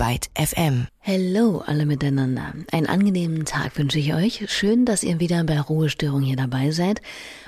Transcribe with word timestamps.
Byte 0.00 0.30
FM. 0.34 0.86
Hello 0.98 1.62
alle 1.66 1.84
miteinander. 1.84 2.54
Einen 2.72 2.86
angenehmen 2.86 3.44
Tag 3.44 3.76
wünsche 3.76 3.98
ich 3.98 4.14
euch. 4.14 4.50
Schön, 4.50 4.86
dass 4.86 5.02
ihr 5.02 5.20
wieder 5.20 5.44
bei 5.44 5.60
Ruhestörung 5.60 6.22
hier 6.22 6.36
dabei 6.36 6.70
seid. 6.70 7.02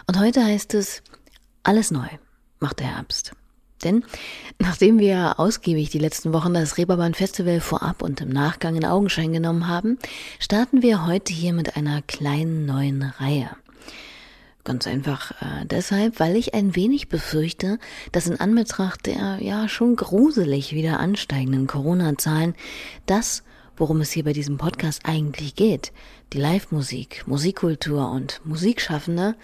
Und 0.06 0.20
heute 0.20 0.44
heißt 0.44 0.74
es, 0.74 1.02
alles 1.62 1.90
neu 1.90 2.08
macht 2.60 2.80
der 2.80 2.94
Herbst. 2.94 3.32
Denn 3.82 4.04
nachdem 4.58 4.98
wir 4.98 5.40
ausgiebig 5.40 5.88
die 5.88 5.98
letzten 5.98 6.34
Wochen 6.34 6.52
das 6.52 6.76
Reeperbahn 6.76 7.14
Festival 7.14 7.58
vorab 7.62 8.02
und 8.02 8.20
im 8.20 8.28
Nachgang 8.28 8.76
in 8.76 8.84
Augenschein 8.84 9.32
genommen 9.32 9.66
haben, 9.66 9.98
starten 10.38 10.82
wir 10.82 11.06
heute 11.06 11.32
hier 11.32 11.54
mit 11.54 11.78
einer 11.78 12.02
kleinen 12.02 12.66
neuen 12.66 13.02
Reihe. 13.02 13.48
Ganz 14.64 14.86
einfach 14.86 15.32
äh, 15.42 15.64
deshalb, 15.64 16.20
weil 16.20 16.36
ich 16.36 16.54
ein 16.54 16.76
wenig 16.76 17.08
befürchte, 17.08 17.78
dass 18.12 18.28
in 18.28 18.38
Anbetracht 18.38 19.06
der 19.06 19.38
ja 19.40 19.68
schon 19.68 19.96
gruselig 19.96 20.72
wieder 20.72 21.00
ansteigenden 21.00 21.66
Corona-Zahlen 21.66 22.54
das, 23.06 23.42
worum 23.76 24.00
es 24.00 24.12
hier 24.12 24.22
bei 24.22 24.32
diesem 24.32 24.58
Podcast 24.58 25.02
eigentlich 25.04 25.56
geht, 25.56 25.92
die 26.32 26.38
Live-Musik, 26.38 27.24
Musikkultur 27.26 28.10
und 28.10 28.40
Musikschaffende, 28.44 29.34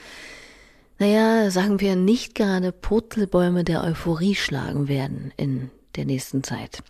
naja, 1.01 1.51
sagen 1.51 1.81
wir 1.81 1.97
nicht 1.97 2.37
gerade 2.37 2.71
Purzelbäume 2.71 3.65
der 3.65 3.83
Euphorie 3.83 4.37
schlagen 4.37 4.87
werden 4.87 5.33
in 5.37 5.71
der 5.97 6.05
nächsten 6.05 6.45
Zeit. 6.45 6.83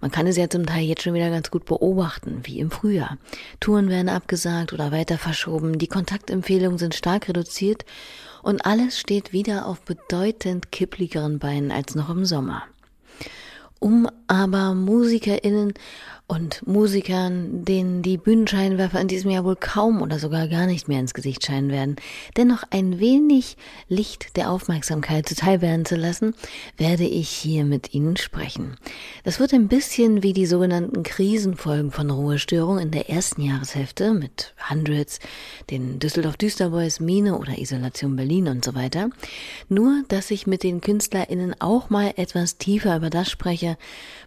Man 0.00 0.10
kann 0.10 0.26
es 0.26 0.36
ja 0.36 0.48
zum 0.48 0.66
Teil 0.66 0.84
jetzt 0.84 1.02
schon 1.02 1.14
wieder 1.14 1.30
ganz 1.30 1.50
gut 1.50 1.64
beobachten, 1.64 2.40
wie 2.44 2.58
im 2.58 2.70
Frühjahr. 2.70 3.18
Touren 3.60 3.88
werden 3.88 4.08
abgesagt 4.08 4.72
oder 4.72 4.92
weiter 4.92 5.18
verschoben, 5.18 5.78
die 5.78 5.86
Kontaktempfehlungen 5.86 6.78
sind 6.78 6.94
stark 6.94 7.28
reduziert 7.28 7.84
und 8.42 8.66
alles 8.66 8.98
steht 8.98 9.32
wieder 9.32 9.66
auf 9.66 9.80
bedeutend 9.82 10.70
kippligeren 10.70 11.38
Beinen 11.38 11.72
als 11.72 11.94
noch 11.94 12.10
im 12.10 12.24
Sommer. 12.24 12.62
Um 13.80 14.08
aber 14.26 14.74
MusikerInnen 14.74 15.74
und 16.26 16.66
Musikern, 16.66 17.64
denen 17.66 18.02
die 18.02 18.16
Bühnenscheinwerfer 18.16 18.98
in 18.98 19.08
diesem 19.08 19.30
Jahr 19.30 19.44
wohl 19.44 19.56
kaum 19.56 20.00
oder 20.00 20.18
sogar 20.18 20.48
gar 20.48 20.64
nicht 20.64 20.88
mehr 20.88 20.98
ins 20.98 21.12
Gesicht 21.12 21.44
scheinen 21.44 21.70
werden, 21.70 21.96
dennoch 22.38 22.64
ein 22.70 22.98
wenig 22.98 23.58
Licht 23.88 24.36
der 24.36 24.50
Aufmerksamkeit 24.50 25.28
zuteil 25.28 25.60
werden 25.60 25.84
zu 25.84 25.96
lassen, 25.96 26.34
werde 26.78 27.04
ich 27.04 27.28
hier 27.28 27.64
mit 27.66 27.92
Ihnen 27.92 28.16
sprechen. 28.16 28.76
Das 29.24 29.38
wird 29.38 29.52
ein 29.52 29.68
bisschen 29.68 30.22
wie 30.22 30.32
die 30.32 30.46
sogenannten 30.46 31.02
Krisenfolgen 31.02 31.90
von 31.90 32.10
Ruhestörung 32.10 32.78
in 32.78 32.90
der 32.90 33.10
ersten 33.10 33.42
Jahreshälfte 33.42 34.14
mit 34.14 34.54
Hundreds, 34.70 35.18
den 35.68 35.98
Düsseldorf 35.98 36.38
Düsterboys, 36.38 37.00
Mine 37.00 37.38
oder 37.38 37.58
Isolation 37.58 38.16
Berlin 38.16 38.48
und 38.48 38.64
so 38.64 38.74
weiter. 38.74 39.10
Nur, 39.68 40.02
dass 40.08 40.30
ich 40.30 40.46
mit 40.46 40.62
den 40.62 40.80
KünstlerInnen 40.80 41.54
auch 41.60 41.90
mal 41.90 42.14
etwas 42.16 42.56
tiefer 42.56 42.96
über 42.96 43.10
das 43.10 43.30
spreche, 43.30 43.76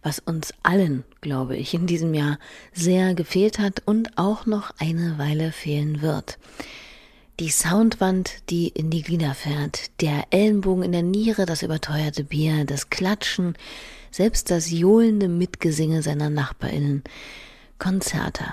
was 0.04 0.20
uns 0.20 0.54
allen, 0.62 1.04
glaube 1.28 1.58
ich, 1.58 1.74
in 1.74 1.88
diesem 1.88 2.14
Jahr 2.14 2.40
sehr 2.72 3.14
gefehlt 3.14 3.60
hat 3.60 3.82
und 3.86 4.18
auch 4.18 4.46
noch 4.46 4.72
eine 4.80 5.18
Weile 5.18 5.52
fehlen 5.52 6.02
wird. 6.02 6.40
Die 7.42 7.50
Soundwand, 7.50 8.50
die 8.50 8.70
in 8.70 8.90
die 8.90 9.02
Glieder 9.02 9.34
fährt, 9.34 9.92
der 10.00 10.24
Ellenbogen 10.30 10.84
in 10.84 10.94
der 10.94 11.04
Niere, 11.04 11.46
das 11.46 11.64
überteuerte 11.64 12.24
Bier, 12.24 12.64
das 12.64 12.90
Klatschen, 12.90 13.58
selbst 14.10 14.50
das 14.52 14.72
johlende 14.72 15.28
Mitgesinge 15.28 16.02
seiner 16.02 16.30
NachbarInnen. 16.30 17.04
Konzerte. 17.78 18.46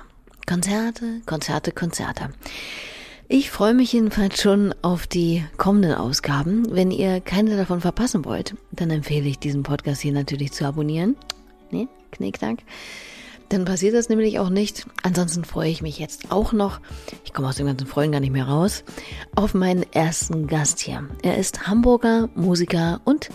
Konzerte, 0.45 1.21
Konzerte, 1.27 1.71
Konzerte. 1.71 2.31
Ich 3.29 3.53
freue 3.53 3.75
mich 3.75 3.93
jedenfalls 3.93 4.43
schon 4.43 4.75
auf 4.83 5.07
die 5.07 5.45
kommenden 5.59 5.95
Ausgaben. 5.95 6.67
Wenn 6.75 6.91
ihr 6.91 7.21
keine 7.21 7.57
davon 7.57 7.81
verpassen 7.81 8.25
wollt, 8.25 8.57
dann 8.73 8.91
empfehle 8.91 9.29
ich 9.29 9.39
diesen 9.39 9.63
Podcast 9.63 10.01
hier 10.01 10.13
natürlich 10.13 10.51
zu 10.51 10.67
abonnieren. 10.67 11.15
Ne? 11.71 11.89
Knickknack. 12.15 12.59
Dann 13.49 13.65
passiert 13.65 13.95
das 13.95 14.09
nämlich 14.09 14.39
auch 14.39 14.49
nicht. 14.49 14.87
Ansonsten 15.03 15.45
freue 15.45 15.71
ich 15.71 15.83
mich 15.83 15.99
jetzt 15.99 16.33
auch 16.33 16.53
noch, 16.53 16.81
ich 17.25 17.33
komme 17.33 17.49
aus 17.49 17.57
dem 17.57 17.67
ganzen 17.67 17.87
Freuen 17.87 18.13
gar 18.13 18.21
nicht 18.21 18.33
mehr 18.33 18.49
raus, 18.49 18.85
auf 19.37 19.55
meinen 19.55 19.85
ersten 19.93 20.47
Gast 20.47 20.81
hier. 20.81 21.09
Er 21.23 21.37
ist 21.37 21.67
Hamburger, 21.67 22.29
Musiker 22.35 23.01
und 23.05 23.29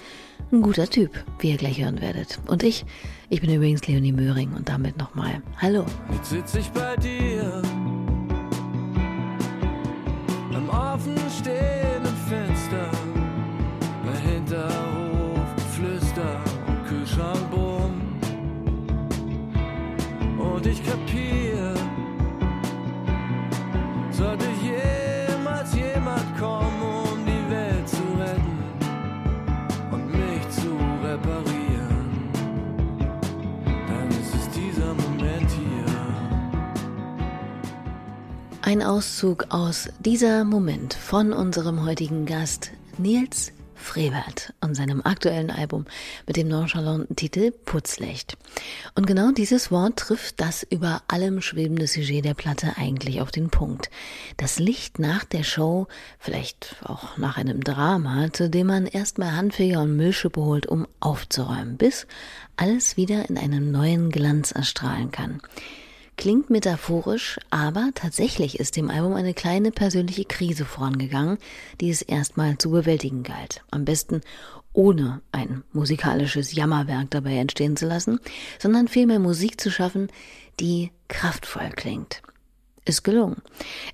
ein 0.51 0.61
guter 0.61 0.89
Typ, 0.89 1.11
wie 1.39 1.51
ihr 1.51 1.57
gleich 1.57 1.79
hören 1.79 2.01
werdet. 2.01 2.39
Und 2.47 2.63
ich, 2.63 2.85
ich 3.29 3.41
bin 3.41 3.53
übrigens 3.53 3.87
Leonie 3.87 4.11
Möhring 4.11 4.53
und 4.53 4.67
damit 4.67 4.97
nochmal 4.97 5.41
Hallo. 5.57 5.85
Jetzt 6.11 6.31
sitze 6.31 6.59
ich 6.59 6.69
bei 6.69 6.95
dir 6.95 7.61
am 10.53 10.69
offen 10.69 11.15
stehenden 11.39 11.78
Ein 38.69 38.83
Auszug 38.83 39.47
aus 39.49 39.89
dieser 39.97 40.43
Moment 40.43 40.93
von 40.93 41.33
unserem 41.33 41.87
heutigen 41.87 42.27
Gast 42.27 42.69
Nils 42.99 43.51
Frevert 43.73 44.53
und 44.61 44.75
seinem 44.75 45.01
aktuellen 45.03 45.49
Album 45.49 45.85
mit 46.27 46.37
dem 46.37 46.49
nonchalanten 46.49 47.15
Titel 47.15 47.49
Putzlicht. 47.49 48.37
Und 48.93 49.07
genau 49.07 49.31
dieses 49.31 49.71
Wort 49.71 49.97
trifft 49.97 50.39
das 50.39 50.61
über 50.61 51.01
allem 51.07 51.41
schwebende 51.41 51.87
Sujet 51.87 52.25
der 52.25 52.35
Platte 52.35 52.73
eigentlich 52.77 53.21
auf 53.21 53.31
den 53.31 53.49
Punkt. 53.49 53.89
Das 54.37 54.59
Licht 54.59 54.99
nach 54.99 55.23
der 55.23 55.43
Show, 55.43 55.87
vielleicht 56.19 56.75
auch 56.83 57.17
nach 57.17 57.37
einem 57.37 57.63
Drama, 57.63 58.31
zu 58.31 58.51
dem 58.51 58.67
man 58.67 58.85
erstmal 58.85 59.35
Handfeger 59.35 59.81
und 59.81 59.95
Müllschippe 59.95 60.41
holt, 60.41 60.67
um 60.67 60.85
aufzuräumen, 60.99 61.77
bis 61.77 62.05
alles 62.55 62.97
wieder 62.97 63.27
in 63.31 63.39
einem 63.39 63.71
neuen 63.71 64.11
Glanz 64.11 64.51
erstrahlen 64.51 65.09
kann. 65.09 65.41
Klingt 66.19 66.49
metaphorisch, 66.49 67.39
aber 67.49 67.91
tatsächlich 67.95 68.59
ist 68.59 68.75
dem 68.75 68.89
Album 68.89 69.13
eine 69.13 69.33
kleine 69.33 69.71
persönliche 69.71 70.25
Krise 70.25 70.65
vorangegangen, 70.65 71.37
die 71.79 71.89
es 71.89 72.01
erstmal 72.01 72.57
zu 72.57 72.71
bewältigen 72.71 73.23
galt. 73.23 73.63
Am 73.71 73.85
besten 73.85 74.19
ohne 74.73 75.21
ein 75.31 75.63
musikalisches 75.71 76.53
Jammerwerk 76.53 77.09
dabei 77.11 77.37
entstehen 77.37 77.77
zu 77.77 77.85
lassen, 77.85 78.19
sondern 78.59 78.89
vielmehr 78.89 79.19
Musik 79.19 79.61
zu 79.61 79.71
schaffen, 79.71 80.09
die 80.59 80.91
kraftvoll 81.07 81.69
klingt 81.73 82.21
ist 82.89 83.03
gelungen. 83.03 83.37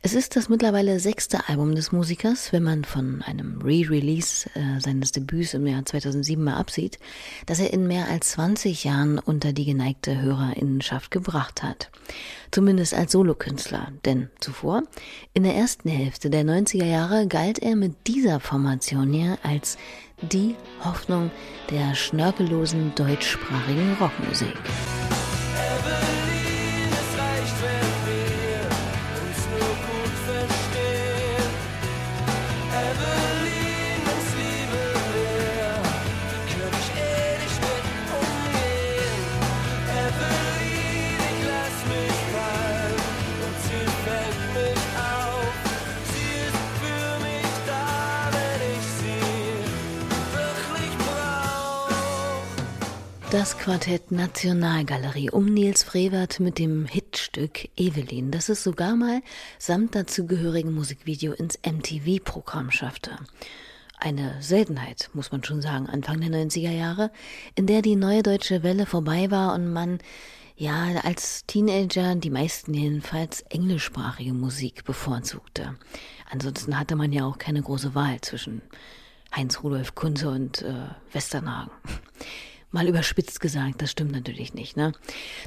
Es 0.01 0.13
ist 0.13 0.35
das 0.35 0.50
mittlerweile 0.50 1.00
sechste 1.00 1.50
Album 1.50 1.75
des 1.75 1.91
Musikers, 1.91 2.53
wenn 2.53 2.63
man 2.63 2.85
von 2.85 3.22
einem 3.22 3.61
Re-Release 3.61 4.50
äh, 4.56 4.79
seines 4.79 5.11
Debüts 5.11 5.53
im 5.53 5.67
Jahr 5.67 5.85
2007 5.85 6.41
mal 6.41 6.56
absieht, 6.56 6.97
das 7.45 7.59
er 7.59 7.73
in 7.73 7.88
mehr 7.88 8.07
als 8.07 8.31
20 8.31 8.85
Jahren 8.85 9.19
unter 9.19 9.51
die 9.51 9.66
geneigte 9.66 10.19
Hörerinnenschaft 10.19 11.11
gebracht 11.11 11.61
hat. 11.61 11.91
Zumindest 12.51 12.94
als 12.94 13.11
Solokünstler, 13.11 13.91
denn 14.06 14.29
zuvor, 14.39 14.83
in 15.33 15.44
der 15.44 15.56
ersten 15.56 15.89
Hälfte 15.89 16.29
der 16.29 16.45
90er 16.45 16.85
Jahre, 16.85 17.27
galt 17.27 17.59
er 17.59 17.75
mit 17.75 18.07
dieser 18.07 18.39
Formation 18.39 19.12
hier 19.12 19.38
als 19.44 19.77
die 20.22 20.56
Hoffnung 20.83 21.31
der 21.69 21.95
schnörkellosen 21.95 22.95
deutschsprachigen 22.95 23.97
Rockmusik. 24.00 24.56
Das 53.35 53.57
Quartett 53.57 54.13
Nationalgalerie 54.13 55.29
um 55.29 55.43
Nils 55.43 55.83
Frevert 55.83 56.39
mit 56.39 56.57
dem 56.57 56.85
Hitstück 56.85 57.67
Evelyn, 57.75 58.31
das 58.31 58.47
es 58.47 58.63
sogar 58.63 58.95
mal 58.95 59.21
samt 59.59 59.93
dazugehörigen 59.93 60.73
Musikvideo 60.73 61.33
ins 61.33 61.59
MTV-Programm 61.67 62.71
schaffte. 62.71 63.17
Eine 63.99 64.41
Seltenheit, 64.41 65.09
muss 65.11 65.33
man 65.33 65.43
schon 65.43 65.61
sagen, 65.61 65.87
Anfang 65.87 66.21
der 66.21 66.29
90er 66.29 66.71
Jahre, 66.71 67.11
in 67.55 67.67
der 67.67 67.81
die 67.81 67.97
neue 67.97 68.23
deutsche 68.23 68.63
Welle 68.63 68.85
vorbei 68.85 69.29
war 69.31 69.53
und 69.53 69.73
man 69.73 69.99
ja 70.55 70.93
als 71.03 71.45
Teenager 71.45 72.15
die 72.15 72.29
meisten 72.29 72.73
jedenfalls 72.73 73.41
englischsprachige 73.49 74.31
Musik 74.31 74.85
bevorzugte. 74.85 75.75
Ansonsten 76.31 76.79
hatte 76.79 76.95
man 76.95 77.11
ja 77.11 77.25
auch 77.25 77.37
keine 77.37 77.61
große 77.61 77.95
Wahl 77.95 78.21
zwischen 78.21 78.61
Heinz 79.35 79.61
Rudolf 79.61 79.93
Kunze 79.93 80.29
und 80.29 80.61
äh, 80.61 80.87
Westernhagen. 81.11 81.71
Mal 82.71 82.88
überspitzt 82.88 83.39
gesagt, 83.39 83.81
das 83.81 83.91
stimmt 83.91 84.12
natürlich 84.12 84.53
nicht, 84.53 84.75
ne? 84.75 84.91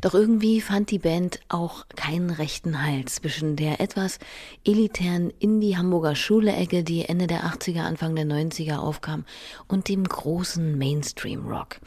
Doch 0.01 0.15
irgendwie 0.15 0.61
fand 0.61 0.91
die 0.91 0.99
Band 0.99 1.41
auch 1.49 1.85
keinen 1.95 2.31
rechten 2.31 2.83
Halt 2.83 3.11
zwischen 3.11 3.57
der 3.57 3.81
etwas 3.81 4.19
elitären 4.65 5.31
Indie-Hamburger 5.39 6.15
Schule-Ecke, 6.15 6.85
die 6.85 7.05
Ende 7.05 7.27
der 7.27 7.45
80er, 7.45 7.81
Anfang 7.81 8.17
der 8.17 8.25
90er 8.25 8.79
aufkam, 8.79 9.25
und 9.67 9.89
dem 9.89 10.05
großen 10.05 10.79
Mainstream-Rock. 10.79 11.81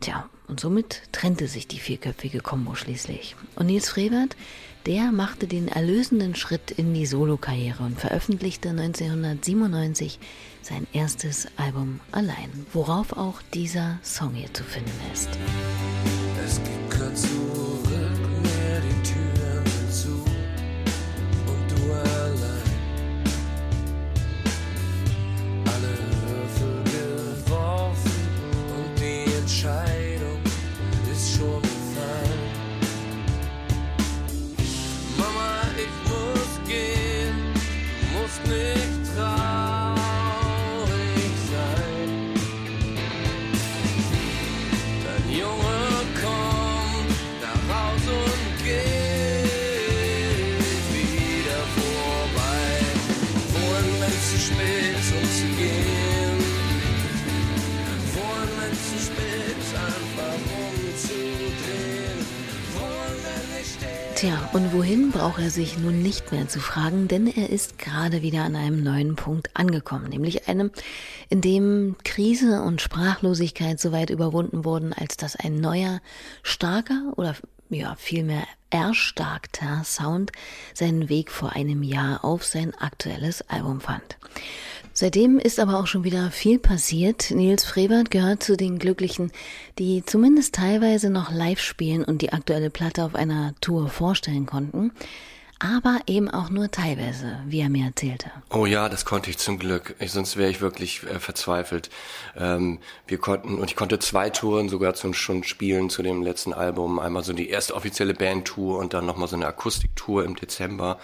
Tja, 0.00 0.28
und 0.46 0.60
somit 0.60 1.02
trennte 1.12 1.48
sich 1.48 1.66
die 1.66 1.78
vierköpfige 1.78 2.40
Kombo 2.40 2.74
schließlich. 2.74 3.34
Und 3.54 3.66
Nils 3.66 3.88
Frevert, 3.88 4.36
der 4.86 5.10
machte 5.10 5.48
den 5.48 5.66
erlösenden 5.66 6.36
Schritt 6.36 6.70
in 6.70 6.94
die 6.94 7.06
Solokarriere 7.06 7.82
und 7.82 7.98
veröffentlichte 7.98 8.70
1997 8.70 10.20
sein 10.62 10.86
erstes 10.92 11.48
Album 11.56 12.00
allein, 12.12 12.66
worauf 12.72 13.12
auch 13.12 13.42
dieser 13.52 13.98
Song 14.02 14.34
hier 14.34 14.52
zu 14.54 14.62
finden 14.62 14.90
ist. 15.12 15.30
Es 16.44 16.56
gibt 16.62 16.90
Tja, 64.16 64.48
und 64.54 64.72
wohin 64.72 65.10
braucht 65.10 65.42
er 65.42 65.50
sich 65.50 65.76
nun 65.76 66.00
nicht 66.00 66.32
mehr 66.32 66.48
zu 66.48 66.58
fragen, 66.58 67.06
denn 67.06 67.26
er 67.26 67.50
ist 67.50 67.78
gerade 67.78 68.22
wieder 68.22 68.44
an 68.44 68.56
einem 68.56 68.82
neuen 68.82 69.14
Punkt 69.14 69.50
angekommen, 69.52 70.08
nämlich 70.08 70.48
einem, 70.48 70.70
in 71.28 71.42
dem 71.42 71.96
Krise 72.02 72.62
und 72.62 72.80
Sprachlosigkeit 72.80 73.78
so 73.78 73.92
weit 73.92 74.08
überwunden 74.08 74.64
wurden, 74.64 74.94
als 74.94 75.18
dass 75.18 75.36
ein 75.36 75.60
neuer, 75.60 76.00
starker 76.42 77.12
oder 77.16 77.36
ja, 77.68 77.94
vielmehr 77.96 78.44
erstarkter 78.70 79.82
Sound 79.84 80.32
seinen 80.72 81.10
Weg 81.10 81.30
vor 81.30 81.52
einem 81.52 81.82
Jahr 81.82 82.24
auf 82.24 82.42
sein 82.42 82.74
aktuelles 82.74 83.42
Album 83.50 83.82
fand. 83.82 84.16
Seitdem 84.98 85.38
ist 85.38 85.60
aber 85.60 85.78
auch 85.78 85.86
schon 85.86 86.04
wieder 86.04 86.30
viel 86.30 86.58
passiert. 86.58 87.30
Nils 87.30 87.64
Frebert 87.64 88.10
gehört 88.10 88.42
zu 88.42 88.56
den 88.56 88.78
Glücklichen, 88.78 89.30
die 89.78 90.02
zumindest 90.06 90.54
teilweise 90.54 91.10
noch 91.10 91.30
live 91.30 91.60
spielen 91.60 92.02
und 92.02 92.22
die 92.22 92.32
aktuelle 92.32 92.70
Platte 92.70 93.04
auf 93.04 93.14
einer 93.14 93.54
Tour 93.60 93.90
vorstellen 93.90 94.46
konnten. 94.46 94.92
Aber 95.58 96.00
eben 96.06 96.30
auch 96.30 96.50
nur 96.50 96.70
teilweise, 96.70 97.38
wie 97.46 97.60
er 97.60 97.70
mir 97.70 97.86
erzählte. 97.86 98.30
Oh 98.50 98.66
ja, 98.66 98.90
das 98.90 99.06
konnte 99.06 99.30
ich 99.30 99.38
zum 99.38 99.58
Glück. 99.58 99.94
Ich, 100.00 100.12
sonst 100.12 100.36
wäre 100.36 100.50
ich 100.50 100.60
wirklich 100.60 101.02
äh, 101.04 101.18
verzweifelt. 101.18 101.88
Ähm, 102.36 102.78
wir 103.06 103.16
konnten, 103.16 103.58
und 103.58 103.70
ich 103.70 103.76
konnte 103.76 103.98
zwei 103.98 104.28
Touren 104.28 104.68
sogar 104.68 104.92
zum, 104.92 105.14
schon 105.14 105.44
spielen 105.44 105.88
zu 105.88 106.02
dem 106.02 106.22
letzten 106.22 106.52
Album. 106.52 106.98
Einmal 106.98 107.24
so 107.24 107.32
die 107.32 107.48
erste 107.48 107.74
offizielle 107.74 108.12
Bandtour 108.12 108.78
und 108.78 108.92
dann 108.92 109.06
nochmal 109.06 109.28
so 109.28 109.36
eine 109.36 109.46
Akustiktour 109.46 110.24
im 110.24 110.36
Dezember. 110.36 110.98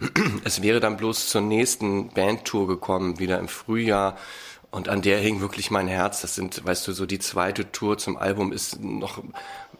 Es 0.44 0.62
wäre 0.62 0.80
dann 0.80 0.96
bloß 0.96 1.28
zur 1.28 1.40
nächsten 1.40 2.10
Bandtour 2.10 2.68
gekommen, 2.68 3.18
wieder 3.18 3.38
im 3.38 3.48
Frühjahr. 3.48 4.16
Und 4.70 4.90
an 4.90 5.00
der 5.00 5.18
hing 5.18 5.40
wirklich 5.40 5.70
mein 5.70 5.88
Herz. 5.88 6.20
Das 6.20 6.34
sind, 6.34 6.64
weißt 6.64 6.86
du, 6.86 6.92
so 6.92 7.06
die 7.06 7.18
zweite 7.18 7.72
Tour 7.72 7.96
zum 7.96 8.18
Album 8.18 8.52
ist 8.52 8.82
noch 8.82 9.22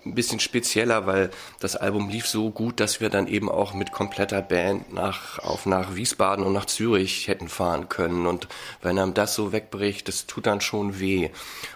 ein 0.05 0.15
bisschen 0.15 0.41
spezieller, 0.41 1.07
weil 1.07 1.31
das 1.61 1.77
Album 1.77 2.09
lief 2.09 2.27
so 2.27 2.51
gut, 2.51 2.81
dass 2.81 3.01
wir 3.01 3.11
dann 3.11 3.27
eben 3.27 3.51
auch 3.51 3.75
mit 3.75 3.93
kompletter 3.93 4.41
Band 4.41 4.93
nach, 4.93 5.39
auf 5.41 5.67
nach 5.67 5.95
Wiesbaden 5.95 6.45
und 6.45 6.55
nach 6.55 6.65
Zürich 6.65 7.29
hätten 7.29 7.49
fahren 7.49 7.91
können. 7.91 8.27
Und 8.27 8.49
wenn 8.81 8.99
einem 8.99 9.13
das 9.13 9.35
so 9.35 9.53
wegbricht, 9.53 10.09
das 10.09 10.27
tut 10.27 10.47
dann 10.47 10.63
schon 10.63 10.99
weh. 10.99 11.31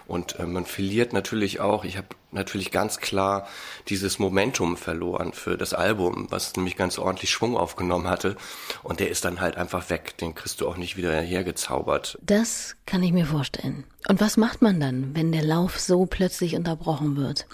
Und 0.07 0.39
äh, 0.39 0.47
man 0.47 0.65
verliert 0.65 1.13
natürlich 1.13 1.59
auch, 1.59 1.83
ich 1.83 1.97
habe 1.97 2.07
natürlich 2.33 2.71
ganz 2.71 2.99
klar 2.99 3.47
dieses 3.89 4.19
Momentum 4.19 4.77
verloren 4.77 5.33
für 5.33 5.57
das 5.57 5.73
Album, 5.73 6.27
was 6.29 6.55
nämlich 6.55 6.75
ganz 6.75 6.97
ordentlich 6.97 7.29
Schwung 7.29 7.57
aufgenommen 7.57 8.07
hatte. 8.07 8.35
Und 8.83 8.99
der 8.99 9.09
ist 9.09 9.25
dann 9.25 9.41
halt 9.41 9.57
einfach 9.57 9.89
weg. 9.89 10.17
Den 10.17 10.35
kriegst 10.35 10.61
du 10.61 10.67
auch 10.67 10.77
nicht 10.77 10.97
wieder 10.97 11.19
hergezaubert. 11.19 12.17
Das 12.21 12.75
kann 12.85 13.03
ich 13.03 13.13
mir 13.13 13.25
vorstellen. 13.25 13.83
Und 14.09 14.19
was 14.19 14.35
macht 14.35 14.61
man 14.61 14.79
dann, 14.79 15.15
wenn 15.15 15.31
der 15.31 15.43
Lauf 15.43 15.79
so 15.79 16.05
plötzlich 16.05 16.55
unterbrochen 16.55 17.15
wird? 17.15 17.47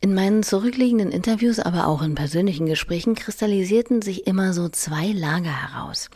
In 0.00 0.14
meinen 0.14 0.42
zurückliegenden 0.42 1.10
Interviews, 1.10 1.58
aber 1.58 1.86
auch 1.86 2.00
in 2.02 2.14
persönlichen 2.14 2.66
Gesprächen 2.66 3.14
kristallisierten 3.14 4.00
sich 4.00 4.26
immer 4.26 4.52
so 4.52 4.68
zwei 4.68 5.08
Lager 5.08 5.50
heraus. 5.50 6.08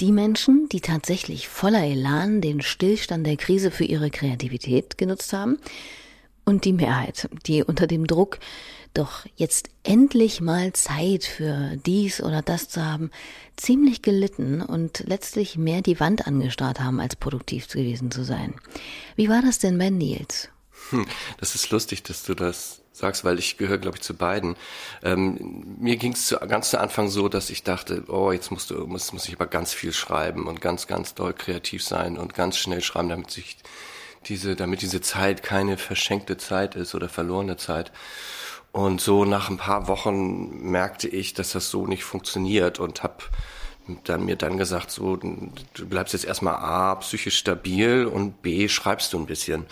Die 0.00 0.12
Menschen, 0.12 0.68
die 0.70 0.80
tatsächlich 0.80 1.48
voller 1.48 1.84
Elan 1.84 2.40
den 2.40 2.62
Stillstand 2.62 3.26
der 3.26 3.36
Krise 3.36 3.70
für 3.70 3.84
ihre 3.84 4.10
Kreativität 4.10 4.96
genutzt 4.96 5.34
haben, 5.34 5.58
und 6.50 6.64
die 6.64 6.72
Mehrheit, 6.74 7.30
die 7.46 7.62
unter 7.62 7.86
dem 7.86 8.06
Druck, 8.06 8.38
doch 8.92 9.24
jetzt 9.36 9.70
endlich 9.84 10.40
mal 10.40 10.72
Zeit 10.72 11.24
für 11.24 11.76
dies 11.86 12.20
oder 12.20 12.42
das 12.42 12.68
zu 12.68 12.84
haben, 12.84 13.10
ziemlich 13.56 14.02
gelitten 14.02 14.60
und 14.60 15.04
letztlich 15.06 15.56
mehr 15.56 15.80
die 15.80 16.00
Wand 16.00 16.26
angestarrt 16.26 16.80
haben, 16.80 17.00
als 17.00 17.16
produktiv 17.16 17.68
gewesen 17.68 18.10
zu 18.10 18.24
sein. 18.24 18.54
Wie 19.16 19.28
war 19.28 19.42
das 19.42 19.58
denn 19.60 19.78
bei 19.78 19.90
Nils? 19.90 20.48
Hm, 20.90 21.06
das 21.38 21.54
ist 21.54 21.70
lustig, 21.70 22.02
dass 22.02 22.24
du 22.24 22.34
das 22.34 22.82
sagst, 22.92 23.24
weil 23.24 23.38
ich 23.38 23.56
gehöre, 23.56 23.78
glaube 23.78 23.98
ich, 23.98 24.02
zu 24.02 24.14
beiden. 24.14 24.56
Ähm, 25.04 25.76
mir 25.78 25.96
ging 25.96 26.12
es 26.12 26.34
ganz 26.48 26.70
zu 26.70 26.80
Anfang 26.80 27.08
so, 27.08 27.28
dass 27.28 27.48
ich 27.50 27.62
dachte, 27.62 28.04
oh, 28.08 28.32
jetzt 28.32 28.50
musst 28.50 28.70
du, 28.70 28.86
muss, 28.86 29.12
muss 29.12 29.28
ich 29.28 29.34
aber 29.34 29.46
ganz 29.46 29.72
viel 29.72 29.92
schreiben 29.92 30.48
und 30.48 30.60
ganz, 30.60 30.88
ganz 30.88 31.14
doll 31.14 31.32
kreativ 31.32 31.84
sein 31.84 32.18
und 32.18 32.34
ganz 32.34 32.56
schnell 32.58 32.82
schreiben, 32.82 33.08
damit 33.08 33.30
sich 33.30 33.56
diese, 34.26 34.56
damit 34.56 34.82
diese 34.82 35.00
Zeit 35.00 35.42
keine 35.42 35.78
verschenkte 35.78 36.36
Zeit 36.36 36.76
ist 36.76 36.94
oder 36.94 37.08
verlorene 37.08 37.56
Zeit. 37.56 37.92
Und 38.72 39.00
so 39.00 39.24
nach 39.24 39.50
ein 39.50 39.56
paar 39.56 39.88
Wochen 39.88 40.70
merkte 40.70 41.08
ich, 41.08 41.34
dass 41.34 41.52
das 41.52 41.70
so 41.70 41.86
nicht 41.86 42.04
funktioniert 42.04 42.78
und 42.78 43.02
habe 43.02 43.24
dann 44.04 44.24
mir 44.24 44.36
dann 44.36 44.56
gesagt, 44.56 44.90
so 44.90 45.16
du 45.16 45.86
bleibst 45.88 46.12
jetzt 46.12 46.24
erstmal 46.24 46.54
A 46.56 46.94
psychisch 46.96 47.38
stabil 47.38 48.06
und 48.06 48.42
B 48.42 48.68
schreibst 48.68 49.12
du 49.12 49.18
ein 49.18 49.26
bisschen. 49.26 49.66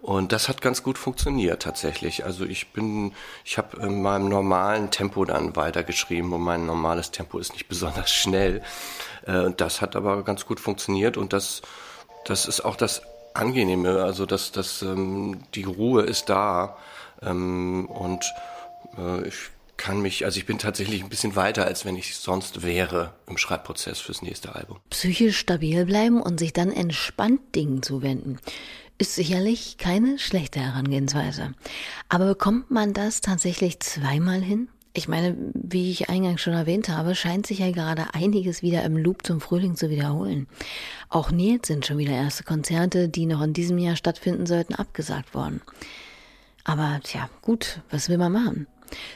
Und 0.00 0.32
das 0.32 0.48
hat 0.48 0.62
ganz 0.62 0.82
gut 0.82 0.96
funktioniert 0.96 1.62
tatsächlich. 1.62 2.24
Also 2.24 2.44
ich 2.44 2.72
bin, 2.72 3.12
ich 3.44 3.58
habe 3.58 3.78
in 3.82 4.00
meinem 4.00 4.28
normalen 4.28 4.90
Tempo 4.90 5.24
dann 5.24 5.56
weitergeschrieben 5.56 6.32
und 6.32 6.40
mein 6.40 6.66
normales 6.66 7.10
Tempo 7.10 7.38
ist 7.38 7.52
nicht 7.52 7.68
besonders 7.68 8.10
schnell. 8.10 8.62
Äh, 9.26 9.40
Und 9.40 9.60
das 9.60 9.80
hat 9.80 9.96
aber 9.96 10.22
ganz 10.24 10.46
gut 10.46 10.60
funktioniert 10.60 11.16
und 11.16 11.32
das, 11.32 11.62
das 12.24 12.46
ist 12.46 12.64
auch 12.64 12.76
das 12.76 13.02
Angenehme. 13.34 14.02
Also 14.02 14.26
dass 14.26 14.52
das, 14.52 14.82
ähm, 14.82 15.40
die 15.54 15.64
Ruhe 15.64 16.02
ist 16.02 16.28
da 16.28 16.76
ähm, 17.22 17.86
und 17.86 18.24
äh, 18.96 19.26
ich 19.26 19.50
kann 19.78 20.02
mich, 20.02 20.24
also 20.24 20.38
ich 20.38 20.44
bin 20.44 20.58
tatsächlich 20.58 21.02
ein 21.02 21.08
bisschen 21.08 21.36
weiter, 21.36 21.64
als 21.64 21.84
wenn 21.84 21.96
ich 21.96 22.16
sonst 22.16 22.62
wäre 22.62 23.12
im 23.26 23.38
Schreibprozess 23.38 24.00
fürs 24.00 24.22
nächste 24.22 24.54
Album. 24.54 24.78
Psychisch 24.90 25.38
stabil 25.38 25.86
bleiben 25.86 26.20
und 26.20 26.38
sich 26.38 26.52
dann 26.52 26.72
entspannt 26.72 27.54
Dingen 27.54 27.82
zuwenden. 27.82 28.38
Ist 28.98 29.14
sicherlich 29.14 29.78
keine 29.78 30.18
schlechte 30.18 30.58
Herangehensweise. 30.58 31.54
Aber 32.08 32.26
bekommt 32.26 32.72
man 32.72 32.92
das 32.92 33.20
tatsächlich 33.20 33.78
zweimal 33.78 34.40
hin? 34.40 34.68
Ich 34.94 35.06
meine, 35.06 35.36
wie 35.54 35.90
ich 35.90 36.08
eingangs 36.08 36.40
schon 36.40 36.54
erwähnt 36.54 36.88
habe, 36.88 37.14
scheint 37.14 37.46
sich 37.46 37.60
ja 37.60 37.70
gerade 37.70 38.14
einiges 38.14 38.62
wieder 38.62 38.82
im 38.84 38.96
Loop 38.96 39.24
zum 39.24 39.40
Frühling 39.40 39.76
zu 39.76 39.90
wiederholen. 39.90 40.48
Auch 41.08 41.30
Nils 41.30 41.68
sind 41.68 41.86
schon 41.86 41.98
wieder 41.98 42.12
erste 42.12 42.42
Konzerte, 42.42 43.08
die 43.08 43.26
noch 43.26 43.42
in 43.42 43.52
diesem 43.52 43.78
Jahr 43.78 43.96
stattfinden 43.96 44.46
sollten, 44.46 44.74
abgesagt 44.74 45.34
worden. 45.34 45.60
Aber 46.64 47.00
tja, 47.02 47.28
gut, 47.42 47.80
was 47.90 48.08
will 48.08 48.18
man 48.18 48.32
machen? 48.32 48.66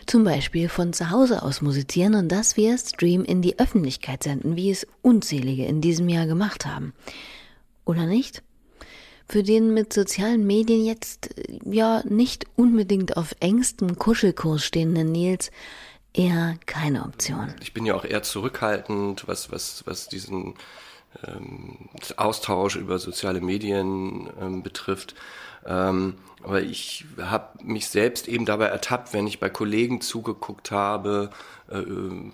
Zum 0.07 0.25
Beispiel 0.25 0.69
von 0.69 0.93
zu 0.93 1.11
Hause 1.11 1.43
aus 1.43 1.63
musizieren 1.63 2.15
und 2.15 2.29
das 2.29 2.57
via 2.57 2.77
Stream 2.77 3.25
in 3.25 3.43
die 3.43 3.59
Öffentlichkeit 3.59 4.23
senden, 4.23 4.57
wie 4.57 4.71
es 4.71 4.87
unzählige 5.01 5.65
in 5.65 5.81
diesem 5.81 6.09
Jahr 6.09 6.27
gemacht 6.27 6.67
haben. 6.67 6.93
Oder 7.85 8.07
nicht? 8.07 8.43
Für 9.33 9.43
den 9.43 9.73
mit 9.73 9.95
sozialen 9.95 10.47
Medien 10.47 10.85
jetzt 10.85 11.39
äh, 11.39 11.59
ja 11.65 12.03
nicht 12.05 12.45
unbedingt 12.55 13.17
auf 13.17 13.35
engstem 13.41 13.97
Kuschelkurs 13.99 14.63
stehenden 14.63 15.11
Nils 15.11 15.51
eher 16.13 16.57
keine 16.67 17.07
Option. 17.07 17.55
Ich 17.63 17.73
bin 17.73 17.87
ja 17.87 17.95
auch 17.95 18.05
eher 18.05 18.23
zurückhaltend, 18.23 19.27
was, 19.27 19.51
was, 19.51 19.85
was 19.87 20.11
diesen 20.11 20.53
ähm, 21.27 21.89
Austausch 22.19 22.77
über 22.77 22.99
soziale 22.99 23.41
Medien 23.41 24.29
ähm, 24.39 24.63
betrifft. 24.63 25.15
Ähm, 25.67 26.15
aber 26.43 26.61
ich 26.61 27.05
habe 27.21 27.63
mich 27.63 27.87
selbst 27.87 28.27
eben 28.27 28.47
dabei 28.47 28.67
ertappt, 28.67 29.13
wenn 29.13 29.27
ich 29.27 29.39
bei 29.39 29.49
Kollegen 29.49 30.01
zugeguckt 30.01 30.73
habe, 30.73 31.31
äh, 31.71 31.83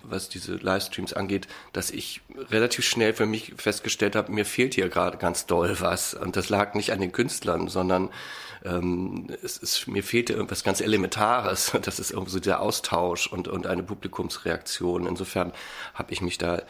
was 0.03 0.29
diese 0.29 0.55
Livestreams 0.55 1.13
angeht, 1.13 1.47
dass 1.73 1.91
ich 1.91 2.21
relativ 2.49 2.85
schnell 2.85 3.13
für 3.13 3.27
mich 3.27 3.53
festgestellt 3.57 4.15
habe, 4.15 4.31
mir 4.31 4.45
fehlt 4.45 4.73
hier 4.73 4.89
gerade 4.89 5.17
ganz 5.17 5.45
doll 5.45 5.75
was. 5.79 6.15
Und 6.15 6.35
das 6.35 6.49
lag 6.49 6.73
nicht 6.73 6.91
an 6.91 7.01
den 7.01 7.11
Künstlern, 7.11 7.67
sondern 7.67 8.09
ähm, 8.65 9.27
es 9.43 9.57
ist, 9.57 9.87
mir 9.87 10.03
fehlte 10.03 10.33
irgendwas 10.33 10.63
ganz 10.63 10.81
Elementares. 10.81 11.71
Das 11.81 11.99
ist 11.99 12.11
irgendwie 12.11 12.31
so 12.31 12.39
der 12.39 12.61
Austausch 12.61 13.27
und, 13.27 13.47
und 13.47 13.67
eine 13.67 13.83
Publikumsreaktion. 13.83 15.05
Insofern 15.05 15.53
habe 15.93 16.11
ich 16.13 16.21
mich 16.21 16.37
da 16.37 16.63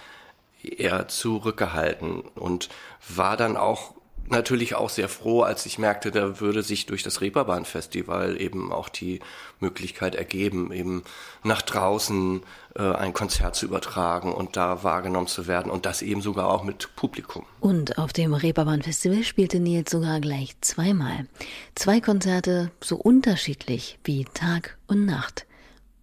eher 0.62 1.08
zurückgehalten 1.08 2.22
und 2.36 2.70
war 3.16 3.38
dann 3.38 3.56
auch 3.56 3.94
natürlich 4.31 4.75
auch 4.75 4.89
sehr 4.89 5.09
froh, 5.09 5.41
als 5.41 5.65
ich 5.65 5.77
merkte, 5.77 6.12
da 6.12 6.39
würde 6.39 6.63
sich 6.63 6.86
durch 6.86 7.03
das 7.03 7.21
Reeperbahn-Festival 7.21 8.39
eben 8.39 8.71
auch 8.71 8.89
die 8.89 9.19
Möglichkeit 9.59 10.15
ergeben, 10.15 10.71
eben 10.71 11.03
nach 11.43 11.62
draußen 11.62 12.41
äh, 12.75 12.81
ein 12.81 13.13
Konzert 13.13 13.55
zu 13.55 13.65
übertragen 13.65 14.33
und 14.33 14.55
da 14.55 14.83
wahrgenommen 14.83 15.27
zu 15.27 15.48
werden 15.48 15.71
und 15.71 15.86
das 15.86 16.01
eben 16.01 16.21
sogar 16.21 16.50
auch 16.50 16.63
mit 16.63 16.95
Publikum. 16.95 17.45
Und 17.59 17.98
auf 17.98 18.13
dem 18.13 18.33
Reeperbahn-Festival 18.33 19.24
spielte 19.24 19.59
Nils 19.59 19.91
sogar 19.91 20.19
gleich 20.19 20.55
zweimal. 20.62 21.27
Zwei 21.75 22.00
Konzerte 22.00 22.71
so 22.81 22.95
unterschiedlich 22.95 24.00
wie 24.03 24.25
Tag 24.33 24.77
und 24.88 25.05
Nacht. 25.05 25.45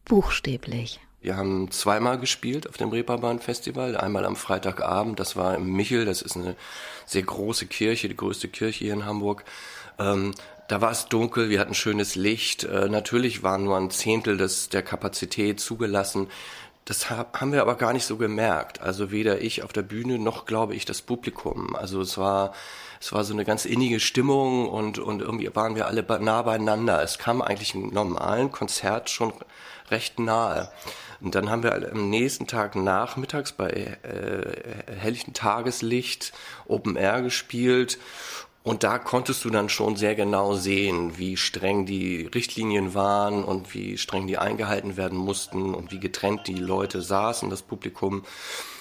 Buchstäblich. 0.05 1.01
Wir 1.27 1.37
haben 1.37 1.73
zweimal 1.73 2.21
gespielt 2.21 2.69
auf 2.69 2.77
dem 2.77 2.91
Reeperbahn-Festival. 2.91 3.97
Einmal 3.97 4.25
am 4.25 4.37
Freitagabend, 4.37 5.19
das 5.19 5.35
war 5.35 5.57
im 5.57 5.73
Michel, 5.73 6.05
das 6.05 6.23
ist 6.23 6.37
eine 6.37 6.55
sehr 7.05 7.25
große 7.25 7.67
Kirche, 7.67 8.09
die 8.09 8.17
größte 8.17 8.47
Kirche 8.47 8.85
hier 8.85 8.93
in 8.93 9.07
Hamburg. 9.07 9.43
Ähm, 9.99 10.37
da 10.69 10.81
war 10.81 10.93
es 10.93 11.07
dunkel, 11.07 11.51
wir 11.51 11.59
hatten 11.59 11.75
schönes 11.75 12.15
Licht. 12.15 12.63
Äh, 12.63 12.89
natürlich 12.89 13.43
waren 13.43 13.65
nur 13.65 13.77
ein 13.77 13.91
Zehntel 13.91 14.37
des, 14.37 14.69
der 14.69 14.83
Kapazität 14.83 15.59
zugelassen. 15.59 16.29
Das 16.87 17.11
haben 17.11 17.53
wir 17.53 17.63
aber 17.63 17.75
gar 17.75 17.93
nicht 17.93 18.07
so 18.07 18.17
gemerkt. 18.17 18.81
Also 18.81 19.11
weder 19.11 19.41
ich 19.41 19.65
auf 19.65 19.73
der 19.73 19.83
Bühne 19.83 20.21
noch, 20.21 20.47
glaube 20.47 20.77
ich, 20.77 20.85
das 20.85 21.03
Publikum. 21.03 21.75
Also 21.75 22.01
es 22.01 22.17
war, 22.17 22.55
es 23.01 23.13
war 23.13 23.25
so 23.25 23.35
eine 23.35 23.45
ganz 23.45 23.65
innige 23.65 23.99
Stimmung 23.99 24.69
und, 24.69 25.01
und 25.01 25.21
irgendwie 25.21 25.55
waren 25.55 25.75
wir 25.75 25.89
alle 25.89 26.05
nah 26.21 26.43
beieinander. 26.43 27.03
Es 27.03 27.19
kam 27.19 27.43
eigentlich 27.43 27.75
im 27.75 27.89
normalen 27.89 28.53
Konzert 28.53 29.11
schon 29.11 29.33
recht 29.91 30.21
nahe. 30.21 30.71
Und 31.21 31.35
dann 31.35 31.51
haben 31.51 31.65
wir 31.65 31.75
am 31.75 32.09
nächsten 32.09 32.47
Tag 32.47 32.77
nachmittags 32.77 33.51
bei 33.51 33.69
äh, 33.71 34.95
helllichem 34.97 35.35
Tageslicht 35.35 36.33
Open 36.69 36.95
Air 36.95 37.23
gespielt. 37.23 37.99
Und 38.67 38.83
da 38.83 38.99
konntest 38.99 39.45
du 39.45 39.51
dann 39.51 39.69
schon 39.69 39.95
sehr 39.95 40.17
genau 40.17 40.55
sehen, 40.55 41.19
wie 41.19 41.37
streng 41.37 41.87
die 41.87 42.23
Richtlinien 42.27 42.95
waren 42.95 43.45
und 43.45 43.73
wie 43.75 43.97
streng 43.97 44.27
die 44.27 44.39
eingehalten 44.39 44.97
werden 44.97 45.17
mussten 45.17 45.73
und 45.73 45.93
wie 45.93 46.01
getrennt 46.01 46.49
die 46.49 46.57
Leute 46.57 47.01
saßen, 47.01 47.49
das 47.49 47.63
Publikum. 47.63 48.25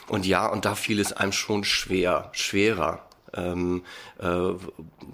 Und 0.08 0.26
ja, 0.26 0.48
und 0.48 0.66
da 0.66 0.74
fiel 0.74 1.00
es 1.00 1.14
einem 1.14 1.34
schon 1.34 1.64
schwer, 1.64 2.30
schwerer, 2.32 3.06
ähm, 3.36 3.84
äh, 4.18 4.54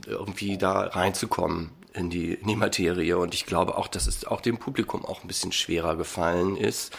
irgendwie 0.05 0.57
da 0.57 0.83
reinzukommen 0.83 1.71
in 1.91 2.09
die, 2.09 2.35
in 2.35 2.47
die 2.47 2.55
Materie. 2.55 3.17
Und 3.17 3.33
ich 3.33 3.45
glaube 3.45 3.77
auch, 3.77 3.89
dass 3.89 4.07
es 4.07 4.23
auch 4.23 4.39
dem 4.39 4.57
Publikum 4.57 5.03
auch 5.03 5.21
ein 5.21 5.27
bisschen 5.27 5.51
schwerer 5.51 5.97
gefallen 5.97 6.55
ist. 6.55 6.97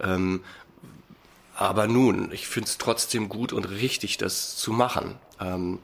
Ähm, 0.00 0.42
aber 1.54 1.88
nun, 1.88 2.32
ich 2.32 2.46
finde 2.46 2.70
es 2.70 2.78
trotzdem 2.78 3.28
gut 3.28 3.52
und 3.52 3.66
richtig, 3.66 4.16
das 4.16 4.56
zu 4.56 4.72
machen. 4.72 5.16
Ähm, 5.38 5.78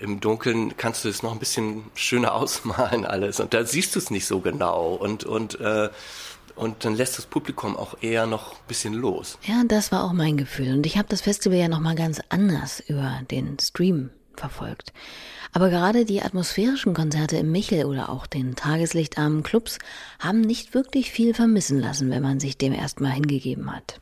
Im 0.00 0.20
Dunkeln 0.20 0.76
kannst 0.76 1.04
du 1.04 1.08
es 1.08 1.22
noch 1.22 1.32
ein 1.32 1.38
bisschen 1.38 1.84
schöner 1.94 2.34
ausmalen 2.34 3.04
alles 3.04 3.40
und 3.40 3.54
da 3.54 3.64
siehst 3.64 3.94
du 3.94 3.98
es 3.98 4.10
nicht 4.10 4.26
so 4.26 4.40
genau 4.40 4.94
und 4.94 5.24
und 5.24 5.60
äh, 5.60 5.88
und 6.54 6.84
dann 6.84 6.96
lässt 6.96 7.18
das 7.18 7.26
Publikum 7.26 7.76
auch 7.76 8.02
eher 8.02 8.26
noch 8.26 8.52
ein 8.52 8.66
bisschen 8.66 8.92
los. 8.92 9.38
Ja, 9.44 9.62
das 9.66 9.92
war 9.92 10.02
auch 10.02 10.12
mein 10.12 10.36
Gefühl 10.36 10.74
und 10.74 10.86
ich 10.86 10.98
habe 10.98 11.08
das 11.08 11.20
Festival 11.20 11.56
ja 11.56 11.68
noch 11.68 11.78
mal 11.78 11.94
ganz 11.94 12.20
anders 12.30 12.80
über 12.80 13.20
den 13.30 13.58
Stream 13.60 14.10
verfolgt. 14.34 14.92
Aber 15.52 15.70
gerade 15.70 16.04
die 16.04 16.22
atmosphärischen 16.22 16.94
Konzerte 16.94 17.36
im 17.36 17.50
Michel 17.50 17.84
oder 17.84 18.10
auch 18.10 18.26
den 18.26 18.54
tageslichtarmen 18.54 19.42
Clubs 19.42 19.78
haben 20.18 20.40
nicht 20.40 20.74
wirklich 20.74 21.10
viel 21.10 21.32
vermissen 21.34 21.80
lassen, 21.80 22.10
wenn 22.10 22.22
man 22.22 22.40
sich 22.40 22.58
dem 22.58 22.72
erstmal 22.72 23.12
hingegeben 23.12 23.74
hat. 23.74 24.00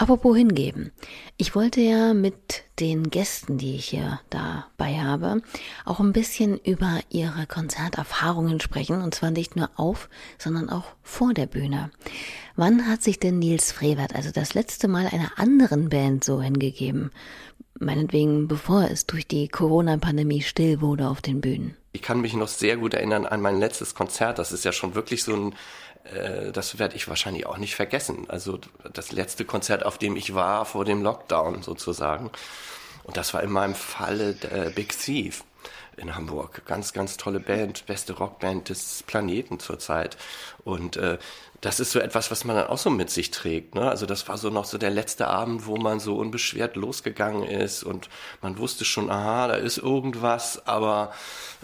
Apropos 0.00 0.36
hingeben. 0.36 0.92
Ich 1.36 1.56
wollte 1.56 1.80
ja 1.80 2.14
mit 2.14 2.62
den 2.78 3.10
Gästen, 3.10 3.58
die 3.58 3.74
ich 3.74 3.86
hier 3.86 4.20
dabei 4.30 5.00
habe, 5.00 5.42
auch 5.84 5.98
ein 5.98 6.12
bisschen 6.12 6.56
über 6.58 7.00
ihre 7.10 7.48
Konzerterfahrungen 7.48 8.60
sprechen. 8.60 9.02
Und 9.02 9.16
zwar 9.16 9.32
nicht 9.32 9.56
nur 9.56 9.70
auf, 9.74 10.08
sondern 10.38 10.70
auch 10.70 10.84
vor 11.02 11.34
der 11.34 11.46
Bühne. 11.46 11.90
Wann 12.54 12.86
hat 12.86 13.02
sich 13.02 13.18
denn 13.18 13.40
Nils 13.40 13.72
Frevert, 13.72 14.14
also 14.14 14.30
das 14.30 14.54
letzte 14.54 14.86
Mal 14.86 15.08
einer 15.08 15.32
anderen 15.36 15.88
Band 15.88 16.22
so 16.22 16.40
hingegeben? 16.40 17.10
meinetwegen 17.80 18.48
bevor 18.48 18.90
es 18.90 19.06
durch 19.06 19.26
die 19.26 19.48
Corona-Pandemie 19.48 20.42
still 20.42 20.80
wurde 20.80 21.08
auf 21.08 21.20
den 21.20 21.40
Bühnen. 21.40 21.76
Ich 21.92 22.02
kann 22.02 22.20
mich 22.20 22.34
noch 22.34 22.48
sehr 22.48 22.76
gut 22.76 22.94
erinnern 22.94 23.26
an 23.26 23.40
mein 23.40 23.58
letztes 23.58 23.94
Konzert. 23.94 24.38
Das 24.38 24.52
ist 24.52 24.64
ja 24.64 24.72
schon 24.72 24.94
wirklich 24.94 25.22
so 25.22 25.34
ein, 25.34 25.54
äh, 26.12 26.52
das 26.52 26.78
werde 26.78 26.96
ich 26.96 27.08
wahrscheinlich 27.08 27.46
auch 27.46 27.58
nicht 27.58 27.74
vergessen. 27.76 28.26
Also 28.28 28.58
das 28.92 29.12
letzte 29.12 29.44
Konzert, 29.44 29.84
auf 29.84 29.98
dem 29.98 30.16
ich 30.16 30.34
war 30.34 30.64
vor 30.64 30.84
dem 30.84 31.02
Lockdown 31.02 31.62
sozusagen. 31.62 32.30
Und 33.04 33.16
das 33.16 33.32
war 33.34 33.42
in 33.42 33.50
meinem 33.50 33.74
Falle 33.74 34.36
äh, 34.50 34.70
Big 34.70 34.98
Thief 34.98 35.44
in 35.96 36.14
Hamburg. 36.14 36.62
Ganz, 36.66 36.92
ganz 36.92 37.16
tolle 37.16 37.40
Band, 37.40 37.86
beste 37.86 38.12
Rockband 38.12 38.68
des 38.68 39.02
Planeten 39.06 39.58
zurzeit. 39.58 40.16
Und 40.64 40.96
äh, 40.96 41.18
das 41.60 41.80
ist 41.80 41.90
so 41.90 41.98
etwas, 41.98 42.30
was 42.30 42.44
man 42.44 42.56
dann 42.56 42.68
auch 42.68 42.78
so 42.78 42.90
mit 42.90 43.10
sich 43.10 43.30
trägt. 43.30 43.74
Ne? 43.74 43.88
Also 43.88 44.06
das 44.06 44.28
war 44.28 44.38
so 44.38 44.50
noch 44.50 44.64
so 44.64 44.78
der 44.78 44.90
letzte 44.90 45.26
Abend, 45.26 45.66
wo 45.66 45.76
man 45.76 45.98
so 45.98 46.16
unbeschwert 46.16 46.76
losgegangen 46.76 47.44
ist 47.44 47.82
und 47.82 48.08
man 48.42 48.58
wusste 48.58 48.84
schon, 48.84 49.10
aha, 49.10 49.48
da 49.48 49.54
ist 49.54 49.78
irgendwas, 49.78 50.66
aber, 50.66 51.12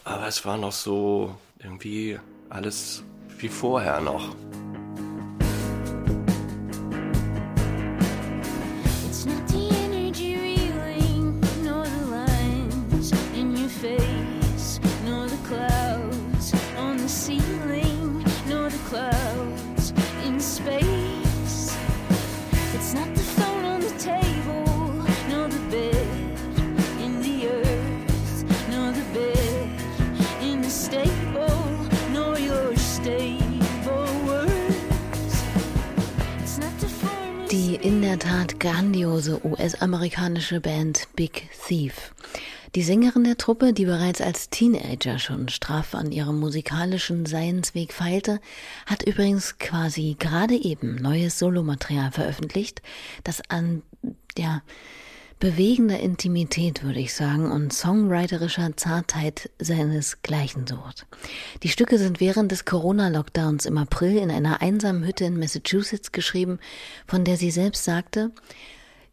aber 0.02 0.26
es 0.26 0.44
war 0.44 0.56
noch 0.56 0.72
so 0.72 1.36
irgendwie 1.60 2.18
alles 2.50 3.04
wie 3.38 3.48
vorher 3.48 4.00
noch. 4.00 4.34
US-amerikanische 39.84 40.60
Band 40.60 41.08
Big 41.14 41.50
Thief. 41.66 42.14
Die 42.74 42.82
Sängerin 42.82 43.24
der 43.24 43.36
Truppe, 43.36 43.74
die 43.74 43.84
bereits 43.84 44.22
als 44.22 44.48
Teenager 44.48 45.18
schon 45.18 45.50
straff 45.50 45.94
an 45.94 46.10
ihrem 46.10 46.40
musikalischen 46.40 47.26
Seinsweg 47.26 47.92
feilte, 47.92 48.40
hat 48.86 49.02
übrigens 49.02 49.58
quasi 49.58 50.16
gerade 50.18 50.54
eben 50.54 50.96
neues 50.96 51.38
Solomaterial 51.38 52.12
veröffentlicht, 52.12 52.80
das 53.24 53.42
an, 53.50 53.82
ja, 54.38 54.62
bewegender 55.38 56.00
Intimität, 56.00 56.82
würde 56.82 57.00
ich 57.00 57.12
sagen, 57.12 57.52
und 57.52 57.70
songwriterischer 57.70 58.74
Zartheit 58.76 59.50
seinesgleichen 59.58 60.66
sucht. 60.66 61.06
Die 61.62 61.68
Stücke 61.68 61.98
sind 61.98 62.20
während 62.20 62.50
des 62.50 62.64
Corona-Lockdowns 62.64 63.66
im 63.66 63.76
April 63.76 64.16
in 64.16 64.30
einer 64.30 64.62
einsamen 64.62 65.04
Hütte 65.04 65.26
in 65.26 65.38
Massachusetts 65.38 66.12
geschrieben, 66.12 66.58
von 67.06 67.24
der 67.24 67.36
sie 67.36 67.50
selbst 67.50 67.84
sagte, 67.84 68.30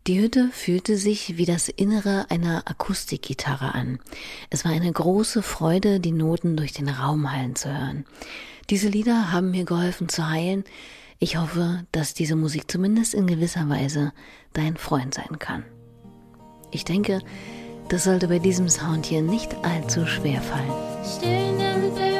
die 0.07 0.19
Hütte 0.19 0.49
fühlte 0.51 0.97
sich 0.97 1.37
wie 1.37 1.45
das 1.45 1.69
Innere 1.69 2.25
einer 2.29 2.63
Akustikgitarre 2.65 3.75
an. 3.75 3.99
Es 4.49 4.65
war 4.65 4.71
eine 4.71 4.91
große 4.91 5.43
Freude, 5.43 5.99
die 5.99 6.11
Noten 6.11 6.57
durch 6.57 6.73
den 6.73 6.89
Raum 6.89 7.31
hallen 7.31 7.55
zu 7.55 7.69
hören. 7.69 8.05
Diese 8.71 8.89
Lieder 8.89 9.31
haben 9.31 9.51
mir 9.51 9.63
geholfen 9.63 10.09
zu 10.09 10.27
heilen. 10.27 10.63
Ich 11.19 11.37
hoffe, 11.37 11.85
dass 11.91 12.15
diese 12.15 12.35
Musik 12.35 12.71
zumindest 12.71 13.13
in 13.13 13.27
gewisser 13.27 13.69
Weise 13.69 14.11
dein 14.53 14.75
Freund 14.75 15.13
sein 15.13 15.37
kann. 15.37 15.65
Ich 16.71 16.83
denke, 16.83 17.21
das 17.89 18.05
sollte 18.05 18.27
bei 18.27 18.39
diesem 18.39 18.69
Sound 18.69 19.05
hier 19.05 19.21
nicht 19.21 19.53
allzu 19.63 20.07
schwer 20.07 20.41
fallen. 20.41 22.10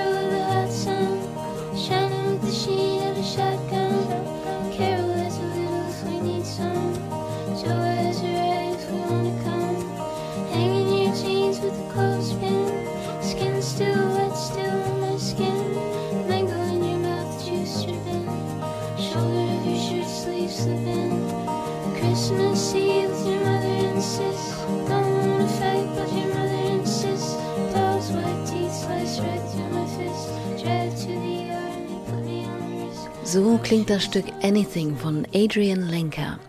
Christmas 22.01 22.74
Eve 22.74 23.10
your 23.27 23.39
mother 23.46 23.67
and. 23.67 24.58
Don't 24.89 25.17
wanna 25.22 25.48
fight, 25.48 25.88
but 25.96 26.12
your 26.12 26.34
mother 26.34 26.79
insists. 26.79 27.36
Those 27.75 28.12
white 28.12 28.43
teeth 28.48 28.74
slice 28.74 29.20
right 29.20 29.46
through 29.51 29.70
my 29.70 29.86
fist. 29.86 30.63
Drive 30.63 30.96
to 31.00 31.08
the 31.08 31.36
yard 31.46 31.89
and 31.91 32.05
put 32.08 32.25
on 32.50 32.88
risk. 32.89 33.10
So 33.24 33.60
klingt 33.60 33.91
das 33.91 34.03
Stück 34.03 34.25
Anything 34.41 34.98
von 34.98 35.27
Adrian 35.31 35.88
Lenker. 35.88 36.39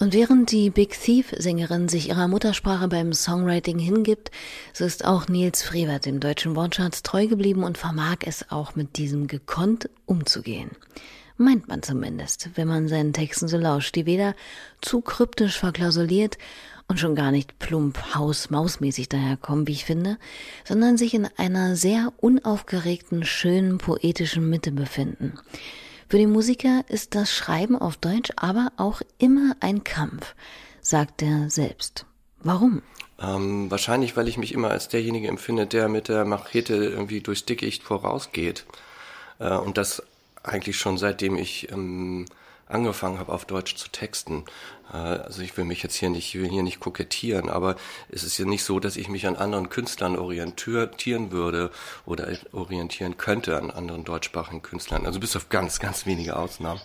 Und 0.00 0.12
während 0.12 0.50
die 0.50 0.68
Big 0.68 0.98
Thief-Sängerin 1.00 1.88
sich 1.88 2.08
ihrer 2.10 2.28
Muttersprache 2.28 2.88
beim 2.88 3.14
Songwriting 3.14 3.78
hingibt, 3.78 4.30
so 4.74 4.84
ist 4.84 5.06
auch 5.06 5.28
Nils 5.28 5.62
Frevert 5.62 6.04
dem 6.04 6.20
deutschen 6.20 6.56
Wortschatz 6.56 7.02
treu 7.02 7.26
geblieben 7.26 7.64
und 7.64 7.78
vermag 7.78 8.16
es 8.26 8.50
auch 8.50 8.76
mit 8.76 8.98
diesem 8.98 9.28
gekonnt 9.28 9.88
umzugehen. 10.04 10.70
Meint 11.40 11.68
man 11.68 11.82
zumindest, 11.82 12.50
wenn 12.56 12.68
man 12.68 12.86
seinen 12.86 13.14
Texten 13.14 13.48
so 13.48 13.56
lauscht, 13.56 13.96
die 13.96 14.04
weder 14.04 14.34
zu 14.82 15.00
kryptisch 15.00 15.58
verklausuliert 15.58 16.36
und 16.86 17.00
schon 17.00 17.14
gar 17.14 17.30
nicht 17.30 17.58
plump 17.58 18.14
haus-mausmäßig 18.14 19.08
daherkommen, 19.08 19.66
wie 19.66 19.72
ich 19.72 19.86
finde, 19.86 20.18
sondern 20.66 20.98
sich 20.98 21.14
in 21.14 21.26
einer 21.38 21.76
sehr 21.76 22.12
unaufgeregten, 22.18 23.24
schönen, 23.24 23.78
poetischen 23.78 24.50
Mitte 24.50 24.70
befinden. 24.70 25.32
Für 26.10 26.18
den 26.18 26.30
Musiker 26.30 26.84
ist 26.88 27.14
das 27.14 27.32
Schreiben 27.34 27.74
auf 27.74 27.96
Deutsch 27.96 28.32
aber 28.36 28.70
auch 28.76 29.00
immer 29.16 29.56
ein 29.60 29.82
Kampf, 29.82 30.34
sagt 30.82 31.22
er 31.22 31.48
selbst. 31.48 32.04
Warum? 32.42 32.82
Ähm, 33.18 33.70
wahrscheinlich, 33.70 34.14
weil 34.14 34.28
ich 34.28 34.36
mich 34.36 34.52
immer 34.52 34.68
als 34.68 34.88
derjenige 34.88 35.28
empfinde, 35.28 35.66
der 35.66 35.88
mit 35.88 36.08
der 36.08 36.26
Machete 36.26 36.74
irgendwie 36.74 37.22
durchs 37.22 37.46
Dickicht 37.46 37.82
vorausgeht. 37.82 38.66
Äh, 39.38 39.56
und 39.56 39.78
das 39.78 40.02
eigentlich 40.42 40.78
schon 40.78 40.98
seitdem 40.98 41.36
ich 41.36 41.70
ähm, 41.70 42.26
angefangen 42.66 43.18
habe, 43.18 43.32
auf 43.32 43.44
Deutsch 43.44 43.74
zu 43.76 43.88
texten. 43.88 44.44
Äh, 44.92 44.96
also 44.96 45.42
ich 45.42 45.56
will 45.56 45.64
mich 45.64 45.82
jetzt 45.82 45.96
hier 45.96 46.10
nicht, 46.10 46.34
ich 46.34 46.40
will 46.40 46.48
hier 46.48 46.62
nicht 46.62 46.80
kokettieren, 46.80 47.48
aber 47.48 47.76
es 48.08 48.22
ist 48.22 48.38
ja 48.38 48.44
nicht 48.44 48.64
so, 48.64 48.80
dass 48.80 48.96
ich 48.96 49.08
mich 49.08 49.26
an 49.26 49.36
anderen 49.36 49.68
Künstlern 49.68 50.16
orientieren 50.16 51.32
würde 51.32 51.70
oder 52.06 52.28
orientieren 52.52 53.16
könnte 53.16 53.56
an 53.56 53.70
anderen 53.70 54.04
deutschsprachigen 54.04 54.62
Künstlern. 54.62 55.06
Also 55.06 55.20
bis 55.20 55.36
auf 55.36 55.48
ganz, 55.48 55.80
ganz 55.80 56.06
wenige 56.06 56.36
Ausnahmen. 56.36 56.80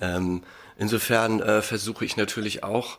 Ähm, 0.00 0.42
insofern 0.78 1.40
äh, 1.40 1.62
versuche 1.62 2.04
ich 2.04 2.16
natürlich 2.16 2.62
auch 2.62 2.98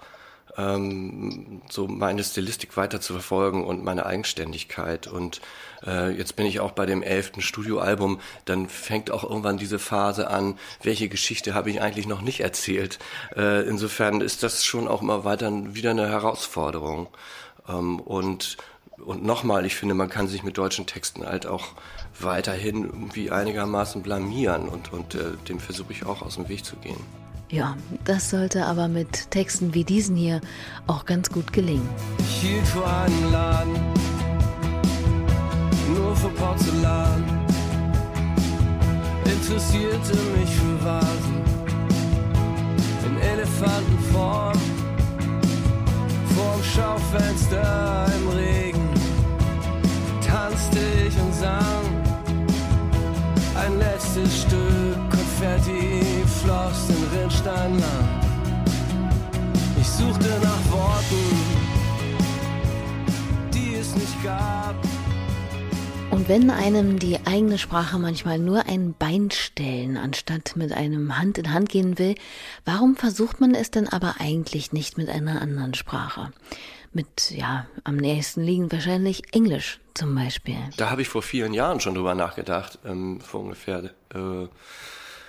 ähm, 0.58 1.62
so 1.70 1.88
meine 1.88 2.24
Stilistik 2.24 2.76
weiter 2.78 3.00
zu 3.00 3.14
verfolgen 3.14 3.64
und 3.64 3.84
meine 3.84 4.06
Eigenständigkeit. 4.06 5.08
Und 5.08 5.42
äh, 5.86 6.10
jetzt 6.12 6.36
bin 6.36 6.46
ich 6.46 6.60
auch 6.60 6.72
bei 6.72 6.86
dem 6.86 7.04
elften 7.04 7.42
Studioalbum, 7.42 8.20
dann 8.46 8.68
fängt 8.68 9.12
auch 9.12 9.24
irgendwann 9.24 9.58
diese 9.58 9.80
Phase 9.80 10.30
an, 10.30 10.58
welche 10.82 11.10
Geschichte 11.10 11.54
habe 11.54 11.70
ich 11.70 11.82
eigentlich 11.82 12.08
noch 12.08 12.22
nicht 12.22 12.40
erzählt. 12.40 13.00
Äh, 13.36 13.68
insofern 13.68 14.22
ist 14.22 14.44
das 14.44 14.66
schon 14.66 14.88
auch 14.88 15.02
immer 15.02 15.24
weiter 15.24 15.52
wieder 15.76 15.92
eine 15.92 16.10
Herausforderung. 16.10 17.08
Ähm, 17.68 18.00
und 18.00 18.58
und 19.06 19.24
nochmal, 19.24 19.66
ich 19.68 19.76
finde, 19.76 19.94
man 19.94 20.10
kann 20.10 20.28
sich 20.28 20.42
mit 20.42 20.58
deutschen 20.58 20.88
Texten 20.88 21.24
halt 21.26 21.46
auch 21.46 21.68
weiterhin 22.20 22.84
irgendwie 22.84 23.30
einigermaßen 23.30 24.02
blamieren 24.02 24.68
und, 24.70 24.92
und 24.92 25.14
äh, 25.14 25.38
dem 25.48 25.60
versuche 25.60 25.94
ich 25.94 26.06
auch 26.06 26.24
aus 26.24 26.36
dem 26.36 26.50
Weg 26.50 26.66
zu 26.66 26.76
gehen. 26.78 27.27
Ja, 27.50 27.78
das 28.04 28.30
sollte 28.30 28.66
aber 28.66 28.90
mit 28.90 29.32
Texten 29.32 29.74
wie 29.74 29.86
diesen 29.86 30.18
hier 30.18 30.42
auch 30.86 31.06
ganz 31.06 31.30
gut 31.30 31.54
gelingen. 31.54 31.88
Ich 32.20 32.42
hielt 32.42 32.68
vor 32.68 32.86
einem 32.86 33.32
Laden, 33.32 33.74
nur 35.96 36.14
für 36.14 36.28
Porzellan. 36.30 37.24
Interessierte 39.24 40.14
mich 40.38 40.50
für 40.50 40.86
Vasen 40.86 41.42
in 43.06 43.18
Elefantenform. 43.18 44.58
Vorm 46.36 46.64
Schaufenster 46.64 48.08
im 48.20 48.38
Regen 48.38 48.90
tanzte 50.20 50.80
ich 51.08 51.18
und 51.18 51.34
sang 51.34 52.04
ein 53.56 53.80
letztes 53.80 54.42
Stück 54.42 55.10
Konfetti 55.10 56.07
floss 56.44 56.88
den 56.88 57.20
Rindstein 57.20 57.80
lang. 57.80 58.22
Ich 59.80 59.88
suchte 59.88 60.30
nach 60.42 60.72
Worten, 60.72 61.26
die 63.54 63.76
es 63.76 63.96
nicht 63.96 64.24
gab. 64.24 64.76
Und 66.12 66.30
wenn 66.30 66.50
einem 66.50 67.00
die 67.00 67.20
eigene 67.26 67.58
Sprache 67.58 68.00
manchmal 68.00 68.40
nur 68.40 68.66
ein 68.66 68.96
Bein 68.98 69.30
stellen, 69.32 69.98
anstatt 69.98 70.56
mit 70.56 70.72
einem 70.72 71.18
Hand 71.18 71.38
in 71.38 71.54
Hand 71.54 71.70
gehen 71.70 72.00
will, 72.00 72.16
warum 72.66 72.96
versucht 72.96 73.40
man 73.40 73.54
es 73.54 73.72
denn 73.72 73.88
aber 73.88 74.16
eigentlich 74.20 74.74
nicht 74.74 74.98
mit 74.98 75.10
einer 75.10 75.42
anderen 75.42 75.74
Sprache? 75.74 76.32
Mit, 76.94 77.32
ja, 77.32 77.68
am 77.84 77.98
nächsten 77.98 78.42
liegen 78.42 78.72
wahrscheinlich 78.72 79.34
Englisch 79.34 79.80
zum 79.94 80.16
Beispiel. 80.16 80.58
Da 80.78 80.90
habe 80.90 81.02
ich 81.02 81.10
vor 81.10 81.22
vielen 81.22 81.54
Jahren 81.54 81.80
schon 81.80 81.94
drüber 81.94 82.16
nachgedacht, 82.16 82.80
ähm, 82.86 83.22
vor 83.22 83.42
ungefähr, 83.42 83.92
äh, 84.14 84.48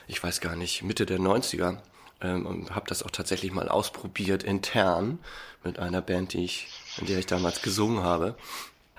ich 0.08 0.22
weiß 0.22 0.40
gar 0.40 0.56
nicht, 0.56 0.82
Mitte 0.82 1.06
der 1.06 1.18
90er. 1.18 1.78
Ähm, 2.20 2.46
und 2.46 2.74
habe 2.74 2.88
das 2.88 3.02
auch 3.02 3.10
tatsächlich 3.10 3.52
mal 3.52 3.68
ausprobiert 3.68 4.42
intern 4.42 5.20
mit 5.62 5.78
einer 5.78 6.02
Band, 6.02 6.32
die 6.32 6.44
ich, 6.44 6.68
in 6.98 7.06
der 7.06 7.18
ich 7.18 7.26
damals 7.26 7.62
gesungen 7.62 8.02
habe. 8.02 8.34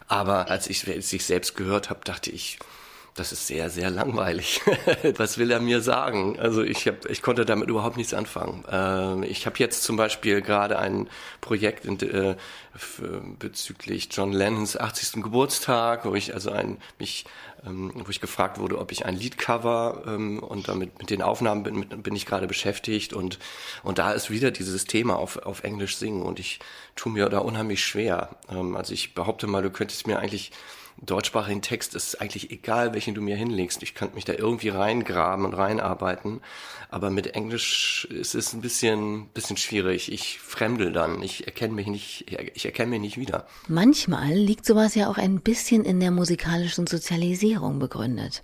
Aber 0.08 0.50
als 0.50 0.68
ich 0.68 0.88
es 0.88 1.10
sich 1.10 1.26
selbst 1.26 1.56
gehört 1.56 1.90
habe, 1.90 2.00
dachte 2.04 2.32
ich, 2.32 2.60
das 3.16 3.34
ist 3.34 3.48
sehr, 3.48 3.70
sehr 3.70 3.90
langweilig. 3.90 4.62
Was 5.18 5.38
will 5.38 5.52
er 5.52 5.60
mir 5.60 5.82
sagen? 5.82 6.40
Also 6.40 6.64
ich, 6.64 6.88
hab, 6.88 7.06
ich 7.06 7.22
konnte 7.22 7.46
damit 7.46 7.70
überhaupt 7.70 7.98
nichts 7.98 8.14
anfangen. 8.14 8.64
Ähm, 8.72 9.24
ich 9.24 9.46
habe 9.46 9.58
jetzt 9.60 9.84
zum 9.84 9.98
Beispiel 9.98 10.42
gerade 10.42 10.80
ein 10.80 11.10
Projekt 11.42 11.86
in, 11.86 12.00
äh, 12.00 12.36
bezüglich 13.38 14.08
John 14.12 14.32
Lennons 14.32 14.78
80. 14.78 15.22
Geburtstag, 15.22 16.06
wo 16.06 16.16
ich 16.16 16.34
also 16.34 16.52
ein, 16.52 16.78
mich, 16.98 17.26
ähm, 17.66 17.92
wo 17.94 18.10
ich 18.10 18.22
gefragt 18.22 18.60
wurde, 18.60 18.78
ob 18.80 18.92
ich 18.92 19.06
ein 19.06 19.16
Liedcover 19.16 20.04
ähm, 20.08 20.40
und 20.40 20.68
damit 20.68 21.00
mit 21.00 21.10
den 21.10 21.22
Aufnahmen 21.22 21.64
bin, 21.64 21.80
mit, 21.80 22.04
bin 22.04 22.16
ich 22.16 22.26
gerade 22.26 22.48
beschäftigt 22.48 23.14
und 23.14 23.40
und 23.84 23.98
da 23.98 24.12
ist 24.12 24.30
wieder 24.30 24.52
dieses 24.52 24.86
Thema 24.86 25.18
auf 25.18 25.38
auf 25.38 25.64
Englisch 25.64 25.98
singen 25.98 26.24
und 26.24 26.40
ich 26.40 26.60
tue 26.96 27.12
mir 27.12 27.30
da 27.30 27.40
unheimlich 27.40 27.84
schwer. 27.84 28.38
Ähm, 28.50 28.76
also 28.76 28.94
ich 28.94 29.14
behaupte 29.14 29.48
mal, 29.48 29.62
du 29.62 29.70
könntest 29.70 30.08
mir 30.08 30.20
eigentlich 30.20 30.52
deutschsprachigen 31.02 31.62
Text 31.62 31.96
ist 31.96 32.20
eigentlich 32.22 32.52
egal, 32.52 32.94
welchen 32.94 33.16
du 33.16 33.22
mir 33.22 33.36
hinlegst. 33.36 33.84
Ich 33.84 33.96
kann 33.96 34.14
mich 34.14 34.26
da 34.26 34.34
irgendwie 34.34 34.70
reingraben 34.70 35.46
und 35.46 35.54
reinarbeiten. 35.54 36.42
Aber 36.90 37.10
mit 37.10 37.36
Englisch 37.36 38.08
ist 38.12 38.36
es 38.36 38.54
ein 38.54 38.62
bisschen, 38.62 39.28
bisschen 39.30 39.58
schwierig. 39.58 40.12
Ich 40.12 40.40
fremdel 40.40 40.92
dann. 40.92 41.22
Ich 41.22 41.46
erkenne 41.46 41.74
mich 41.74 41.88
nicht, 41.88 42.26
ich 42.54 42.66
erkenne 42.66 42.92
mich 42.92 43.02
nicht 43.02 43.18
wieder. 43.18 43.48
Manchmal 43.68 44.34
liegt 44.34 44.66
sowas 44.66 44.96
ja 44.96 45.10
auch 45.10 45.18
ein 45.18 45.42
bisschen 45.42 45.86
in 45.86 46.00
der 46.00 46.12
musikalischen 46.12 46.88
Sozialisierung 46.88 47.80
begründet. 47.80 48.42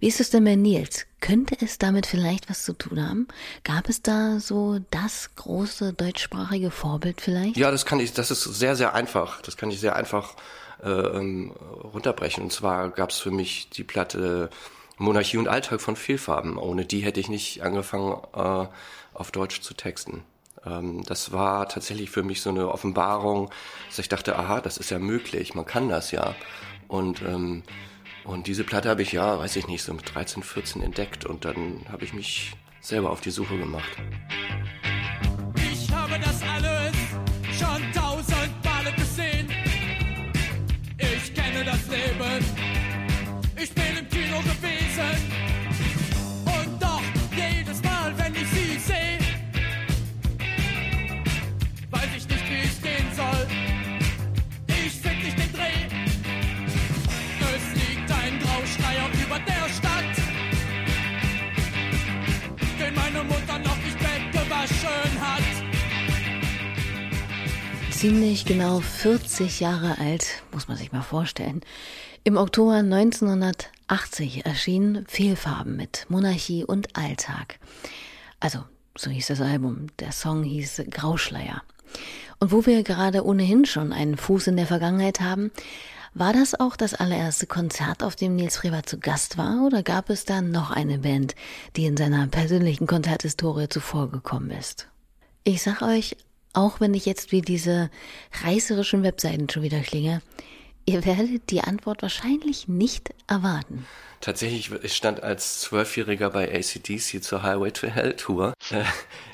Wie 0.00 0.08
ist 0.08 0.20
es 0.20 0.30
denn 0.30 0.44
bei 0.44 0.56
Nils? 0.56 1.06
Könnte 1.20 1.56
es 1.60 1.78
damit 1.78 2.06
vielleicht 2.06 2.50
was 2.50 2.64
zu 2.64 2.72
tun 2.74 3.02
haben? 3.02 3.28
Gab 3.62 3.88
es 3.88 4.02
da 4.02 4.40
so 4.40 4.78
das 4.90 5.30
große 5.36 5.94
deutschsprachige 5.94 6.70
Vorbild 6.70 7.20
vielleicht? 7.20 7.56
Ja, 7.56 7.70
das 7.70 7.86
kann 7.86 8.00
ich, 8.00 8.12
das 8.12 8.30
ist 8.30 8.42
sehr, 8.42 8.76
sehr 8.76 8.94
einfach. 8.94 9.40
Das 9.40 9.56
kann 9.56 9.70
ich 9.70 9.80
sehr 9.80 9.96
einfach 9.96 10.36
äh, 10.84 10.88
ähm, 10.88 11.52
runterbrechen. 11.52 12.44
Und 12.44 12.52
zwar 12.52 12.90
gab 12.90 13.10
es 13.10 13.18
für 13.18 13.30
mich 13.30 13.70
die 13.70 13.84
Platte 13.84 14.50
Monarchie 14.98 15.38
und 15.38 15.48
Alltag 15.48 15.80
von 15.80 15.96
Vielfarben. 15.96 16.56
Ohne 16.56 16.84
die 16.84 17.00
hätte 17.00 17.20
ich 17.20 17.28
nicht 17.28 17.62
angefangen, 17.62 18.16
äh, 18.34 18.66
auf 19.12 19.30
Deutsch 19.32 19.60
zu 19.60 19.74
texten. 19.74 20.22
Ähm, 20.64 21.02
das 21.04 21.32
war 21.32 21.68
tatsächlich 21.68 22.10
für 22.10 22.22
mich 22.22 22.40
so 22.42 22.50
eine 22.50 22.68
Offenbarung, 22.68 23.50
dass 23.88 23.98
ich 23.98 24.08
dachte, 24.08 24.38
aha, 24.38 24.60
das 24.60 24.78
ist 24.78 24.90
ja 24.90 24.98
möglich, 24.98 25.54
man 25.54 25.66
kann 25.66 25.88
das 25.88 26.10
ja. 26.10 26.34
Und 26.88 27.22
ähm, 27.22 27.62
und 28.24 28.46
diese 28.46 28.64
Platte 28.64 28.88
habe 28.88 29.02
ich 29.02 29.12
ja, 29.12 29.38
weiß 29.38 29.56
ich 29.56 29.68
nicht, 29.68 29.82
so 29.82 29.92
mit 29.92 30.14
13, 30.14 30.42
14 30.42 30.82
entdeckt 30.82 31.26
und 31.26 31.44
dann 31.44 31.84
habe 31.92 32.04
ich 32.04 32.14
mich 32.14 32.52
selber 32.80 33.10
auf 33.10 33.20
die 33.20 33.30
Suche 33.30 33.58
gemacht. 33.58 33.90
Ziemlich 68.04 68.44
genau 68.44 68.80
40 68.80 69.60
Jahre 69.60 69.96
alt, 69.96 70.42
muss 70.52 70.68
man 70.68 70.76
sich 70.76 70.92
mal 70.92 71.00
vorstellen. 71.00 71.62
Im 72.22 72.36
Oktober 72.36 72.74
1980 72.74 74.44
erschien 74.44 75.06
Fehlfarben 75.08 75.74
mit 75.74 76.04
Monarchie 76.10 76.64
und 76.64 76.94
Alltag. 76.98 77.58
Also, 78.40 78.58
so 78.94 79.08
hieß 79.08 79.28
das 79.28 79.40
Album. 79.40 79.86
Der 80.00 80.12
Song 80.12 80.42
hieß 80.42 80.82
Grauschleier. 80.90 81.62
Und 82.40 82.52
wo 82.52 82.66
wir 82.66 82.82
gerade 82.82 83.24
ohnehin 83.24 83.64
schon 83.64 83.90
einen 83.90 84.18
Fuß 84.18 84.48
in 84.48 84.58
der 84.58 84.66
Vergangenheit 84.66 85.22
haben, 85.22 85.50
War 86.12 86.34
das 86.34 86.60
auch 86.60 86.76
das 86.76 86.92
allererste 86.92 87.46
Konzert, 87.46 88.02
auf 88.04 88.16
dem 88.16 88.36
Nils 88.36 88.58
Freber 88.58 88.84
zu 88.84 89.00
Gast 89.00 89.38
war, 89.38 89.64
oder 89.66 89.82
gab 89.82 90.10
es 90.10 90.26
da 90.26 90.42
noch 90.42 90.70
eine 90.70 90.98
Band, 90.98 91.34
die 91.74 91.86
in 91.86 91.96
seiner 91.96 92.26
persönlichen 92.28 92.86
Konzerthistorie 92.86 93.68
zuvor 93.68 94.10
gekommen 94.10 94.50
ist? 94.50 94.88
Ich 95.42 95.62
sag 95.62 95.82
euch, 95.82 96.16
auch 96.54 96.80
wenn 96.80 96.94
ich 96.94 97.06
jetzt 97.06 97.32
wie 97.32 97.42
diese 97.42 97.90
reißerischen 98.44 99.02
Webseiten 99.02 99.48
schon 99.50 99.62
wieder 99.62 99.80
klinge, 99.80 100.22
ihr 100.86 101.04
werdet 101.04 101.50
die 101.50 101.60
Antwort 101.62 102.02
wahrscheinlich 102.02 102.68
nicht 102.68 103.12
erwarten. 103.26 103.86
Tatsächlich, 104.20 104.70
ich 104.82 104.94
stand 104.96 105.22
als 105.22 105.60
Zwölfjähriger 105.60 106.30
bei 106.30 106.50
ACDC 106.50 107.22
zur 107.22 107.42
Highway 107.42 107.72
to 107.72 107.88
Hell 107.88 108.14
Tour 108.16 108.54
äh, 108.70 108.84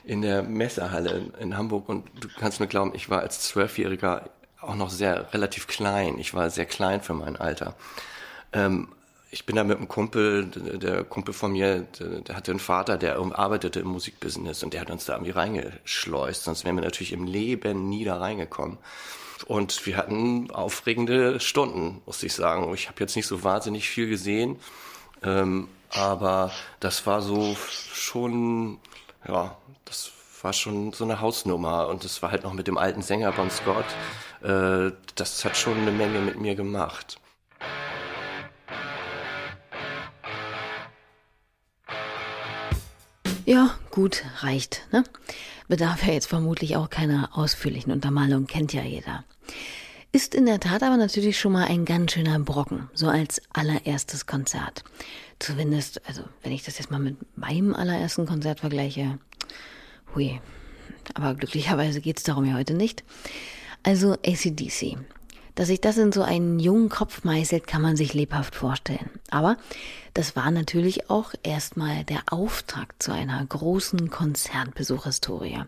in 0.04 0.22
der 0.22 0.42
Messehalle 0.42 1.10
in, 1.10 1.34
in 1.34 1.56
Hamburg 1.56 1.88
und 1.88 2.08
du 2.18 2.28
kannst 2.38 2.58
mir 2.58 2.66
glauben, 2.66 2.92
ich 2.94 3.08
war 3.08 3.20
als 3.20 3.40
Zwölfjähriger 3.40 4.30
auch 4.60 4.74
noch 4.74 4.90
sehr 4.90 5.32
relativ 5.32 5.66
klein. 5.66 6.18
Ich 6.18 6.34
war 6.34 6.50
sehr 6.50 6.66
klein 6.66 7.00
für 7.00 7.14
mein 7.14 7.36
Alter. 7.36 7.76
Ähm, 8.52 8.88
ich 9.32 9.46
bin 9.46 9.54
da 9.56 9.62
mit 9.62 9.76
einem 9.76 9.86
Kumpel, 9.86 10.46
der 10.46 11.04
Kumpel 11.04 11.32
von 11.32 11.52
mir, 11.52 11.86
der, 12.26 12.34
hatte 12.34 12.50
einen 12.50 12.58
Vater, 12.58 12.98
der 12.98 13.16
arbeitete 13.16 13.80
im 13.80 13.88
Musikbusiness 13.88 14.64
und 14.64 14.74
der 14.74 14.80
hat 14.80 14.90
uns 14.90 15.04
da 15.04 15.14
irgendwie 15.14 15.30
reingeschleust, 15.30 16.44
sonst 16.44 16.64
wären 16.64 16.76
wir 16.76 16.82
natürlich 16.82 17.12
im 17.12 17.26
Leben 17.26 17.88
nie 17.88 18.04
da 18.04 18.18
reingekommen. 18.18 18.78
Und 19.46 19.86
wir 19.86 19.96
hatten 19.96 20.50
aufregende 20.50 21.40
Stunden, 21.40 22.02
muss 22.06 22.22
ich 22.22 22.34
sagen. 22.34 22.72
Ich 22.74 22.88
habe 22.88 23.00
jetzt 23.00 23.16
nicht 23.16 23.26
so 23.26 23.42
wahnsinnig 23.42 23.88
viel 23.88 24.08
gesehen, 24.08 24.58
ähm, 25.22 25.68
aber 25.90 26.50
das 26.80 27.06
war 27.06 27.22
so 27.22 27.56
schon, 27.92 28.78
ja, 29.26 29.56
das 29.84 30.10
war 30.42 30.52
schon 30.52 30.92
so 30.92 31.04
eine 31.04 31.20
Hausnummer 31.20 31.88
und 31.88 32.04
das 32.04 32.20
war 32.22 32.32
halt 32.32 32.42
noch 32.42 32.52
mit 32.52 32.66
dem 32.66 32.78
alten 32.78 33.02
Sänger 33.02 33.32
Bon 33.32 33.50
Scott. 33.50 33.86
Äh, 34.42 34.92
das 35.14 35.44
hat 35.44 35.56
schon 35.56 35.78
eine 35.78 35.92
Menge 35.92 36.18
mit 36.18 36.40
mir 36.40 36.54
gemacht. 36.54 37.18
Ja, 43.50 43.74
gut, 43.90 44.22
reicht, 44.42 44.86
ne? 44.92 45.02
Bedarf 45.66 46.06
ja 46.06 46.12
jetzt 46.12 46.28
vermutlich 46.28 46.76
auch 46.76 46.88
keiner 46.88 47.30
ausführlichen 47.36 47.92
Untermalung, 47.92 48.46
kennt 48.46 48.72
ja 48.72 48.82
jeder. 48.82 49.24
Ist 50.12 50.36
in 50.36 50.46
der 50.46 50.60
Tat 50.60 50.84
aber 50.84 50.96
natürlich 50.96 51.36
schon 51.36 51.50
mal 51.50 51.66
ein 51.66 51.84
ganz 51.84 52.12
schöner 52.12 52.38
Brocken, 52.38 52.88
so 52.94 53.08
als 53.08 53.42
allererstes 53.52 54.26
Konzert. 54.26 54.84
Zumindest, 55.40 56.00
also 56.06 56.22
wenn 56.44 56.52
ich 56.52 56.62
das 56.62 56.78
jetzt 56.78 56.92
mal 56.92 57.00
mit 57.00 57.16
meinem 57.36 57.74
allerersten 57.74 58.24
Konzert 58.24 58.60
vergleiche, 58.60 59.18
hui. 60.14 60.40
Aber 61.14 61.34
glücklicherweise 61.34 62.00
geht's 62.00 62.22
darum 62.22 62.44
ja 62.44 62.54
heute 62.54 62.74
nicht. 62.74 63.02
Also 63.82 64.12
ACDC. 64.12 64.96
Dass 65.60 65.68
sich 65.68 65.82
das 65.82 65.98
in 65.98 66.10
so 66.10 66.22
einen 66.22 66.58
jungen 66.58 66.88
Kopf 66.88 67.22
meißelt, 67.22 67.66
kann 67.66 67.82
man 67.82 67.94
sich 67.94 68.14
lebhaft 68.14 68.54
vorstellen. 68.54 69.10
Aber 69.30 69.58
das 70.14 70.34
war 70.34 70.50
natürlich 70.50 71.10
auch 71.10 71.34
erstmal 71.42 72.02
der 72.04 72.22
Auftakt 72.30 73.02
zu 73.02 73.12
einer 73.12 73.44
großen 73.44 74.08
Konzertbesuchhistorie. 74.08 75.58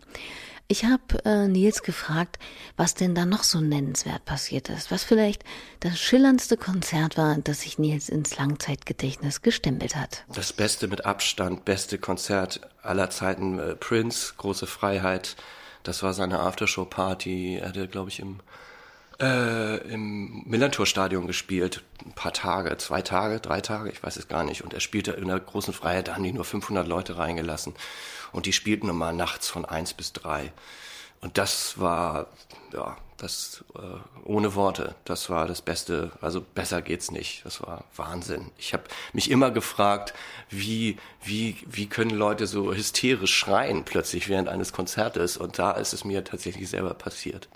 Ich 0.67 0.85
habe 0.85 1.23
äh, 1.25 1.47
Nils 1.47 1.83
gefragt, 1.83 2.39
was 2.75 2.95
denn 2.95 3.13
da 3.13 3.27
noch 3.27 3.43
so 3.43 3.61
nennenswert 3.61 4.25
passiert 4.25 4.69
ist, 4.69 4.89
was 4.89 5.03
vielleicht 5.03 5.43
das 5.81 5.99
schillerndste 5.99 6.57
Konzert 6.57 7.15
war, 7.15 7.37
das 7.37 7.61
sich 7.61 7.77
Nils 7.77 8.09
ins 8.09 8.35
Langzeitgedächtnis 8.35 9.43
gestempelt 9.43 9.95
hat. 9.95 10.25
Das 10.33 10.53
beste 10.53 10.87
mit 10.87 11.05
Abstand, 11.05 11.65
beste 11.65 11.99
Konzert 11.99 12.61
aller 12.81 13.11
Zeiten, 13.11 13.59
äh, 13.59 13.75
Prince, 13.75 14.33
große 14.37 14.65
Freiheit. 14.65 15.35
Das 15.83 16.01
war 16.01 16.15
seine 16.15 16.39
Aftershow-Party. 16.39 17.59
Er 17.61 17.69
hatte, 17.69 17.87
glaube 17.87 18.09
ich, 18.09 18.19
im 18.19 18.39
äh, 19.19 19.77
im 19.93 20.43
Millantor-Stadion 20.45 21.27
gespielt, 21.27 21.83
ein 22.05 22.13
paar 22.13 22.33
Tage, 22.33 22.77
zwei 22.77 23.01
Tage, 23.01 23.39
drei 23.39 23.61
Tage, 23.61 23.89
ich 23.91 24.03
weiß 24.03 24.17
es 24.17 24.27
gar 24.27 24.43
nicht. 24.43 24.63
Und 24.63 24.73
er 24.73 24.79
spielte 24.79 25.11
in 25.11 25.27
der 25.27 25.39
großen 25.39 25.73
Freiheit, 25.73 26.07
da 26.07 26.15
haben 26.15 26.23
die 26.23 26.33
nur 26.33 26.45
500 26.45 26.87
Leute 26.87 27.17
reingelassen. 27.17 27.73
Und 28.31 28.45
die 28.45 28.53
spielten 28.53 28.89
immer 28.89 29.11
nachts 29.11 29.47
von 29.47 29.65
eins 29.65 29.93
bis 29.93 30.13
drei. 30.13 30.51
Und 31.21 31.37
das 31.37 31.79
war, 31.79 32.27
ja, 32.73 32.97
das 33.17 33.63
äh, 33.75 33.79
ohne 34.25 34.55
Worte, 34.55 34.95
das 35.05 35.29
war 35.29 35.47
das 35.47 35.61
Beste. 35.61 36.11
Also 36.19 36.41
besser 36.41 36.81
geht's 36.81 37.11
nicht. 37.11 37.45
Das 37.45 37.61
war 37.61 37.85
Wahnsinn. 37.95 38.51
Ich 38.57 38.73
habe 38.73 38.83
mich 39.13 39.31
immer 39.31 39.49
gefragt, 39.51 40.13
wie 40.49 40.97
wie 41.21 41.57
wie 41.65 41.87
können 41.87 42.11
Leute 42.11 42.45
so 42.45 42.73
hysterisch 42.73 43.33
schreien 43.33 43.85
plötzlich 43.85 44.27
während 44.27 44.49
eines 44.49 44.73
Konzertes? 44.73 45.37
Und 45.37 45.57
da 45.59 45.71
ist 45.71 45.93
es 45.93 46.03
mir 46.03 46.25
tatsächlich 46.25 46.69
selber 46.69 46.93
passiert. 46.93 47.47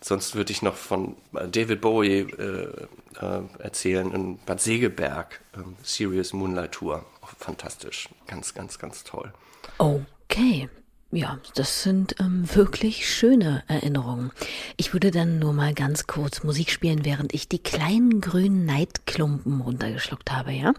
Sonst 0.00 0.34
würde 0.36 0.52
ich 0.52 0.62
noch 0.62 0.76
von 0.76 1.16
David 1.32 1.80
Bowie 1.80 2.20
äh, 2.20 2.86
äh, 3.20 3.42
erzählen 3.58 4.12
in 4.12 4.38
Bad 4.46 4.60
Segeberg, 4.60 5.40
äh, 5.54 5.58
Serious 5.82 6.32
Moonlight 6.32 6.72
Tour. 6.72 7.04
Fantastisch. 7.38 8.08
Ganz, 8.26 8.54
ganz, 8.54 8.78
ganz 8.78 9.04
toll. 9.04 9.32
Okay. 9.78 10.68
Ja, 11.10 11.38
das 11.54 11.84
sind 11.84 12.16
ähm, 12.20 12.44
wirklich 12.54 13.08
schöne 13.08 13.64
Erinnerungen. 13.66 14.30
Ich 14.76 14.92
würde 14.92 15.10
dann 15.10 15.38
nur 15.38 15.54
mal 15.54 15.72
ganz 15.72 16.06
kurz 16.06 16.44
Musik 16.44 16.70
spielen, 16.70 17.06
während 17.06 17.32
ich 17.32 17.48
die 17.48 17.58
kleinen 17.58 18.20
grünen 18.20 18.66
Neidklumpen 18.66 19.62
runtergeschluckt 19.62 20.30
habe, 20.30 20.52
ja? 20.52 20.74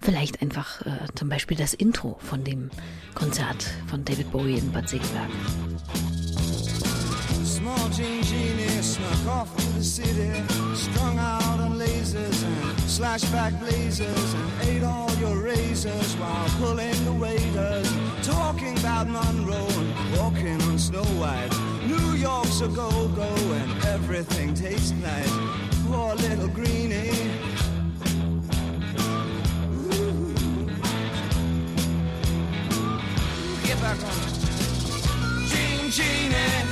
Vielleicht 0.00 0.40
einfach 0.40 0.82
äh, 0.82 1.08
zum 1.16 1.28
Beispiel 1.28 1.56
das 1.56 1.74
Intro 1.74 2.16
von 2.20 2.44
dem 2.44 2.70
Konzert 3.14 3.70
von 3.88 4.04
David 4.04 4.30
Bowie 4.30 4.58
in 4.58 4.70
Bad 4.70 4.88
Segeberg. 4.88 5.28
Jean 7.92 8.22
Genie 8.22 8.82
snuck 8.82 9.26
off 9.26 9.54
to 9.56 9.66
the 9.74 9.84
city, 9.84 10.32
strung 10.74 11.18
out 11.18 11.60
on 11.60 11.78
lasers 11.78 12.42
and 12.42 12.78
slashback 12.88 13.58
blazers, 13.60 14.34
and 14.34 14.50
ate 14.62 14.82
all 14.82 15.12
your 15.16 15.36
razors 15.36 16.14
while 16.16 16.48
pulling 16.58 17.04
the 17.04 17.12
waiters, 17.12 17.92
talking 18.22 18.78
about 18.78 19.08
Monroe 19.08 19.68
and 19.68 20.16
walking 20.16 20.60
on 20.62 20.78
Snow 20.78 21.04
White. 21.20 21.50
New 21.86 22.16
York's 22.16 22.62
a 22.62 22.68
go-go 22.68 23.28
and 23.60 23.84
everything 23.84 24.54
tastes 24.54 24.92
nice. 24.92 25.30
Poor 25.86 26.14
little 26.14 26.48
greenie. 26.48 27.10
Ooh. 29.76 30.34
Get 33.64 33.80
back 33.80 33.98
on. 34.02 35.46
Gene 35.46 35.90
Genie 35.90 36.71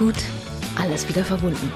Gut, 0.00 0.14
alles 0.76 1.06
wieder 1.10 1.26
verbunden. 1.26 1.70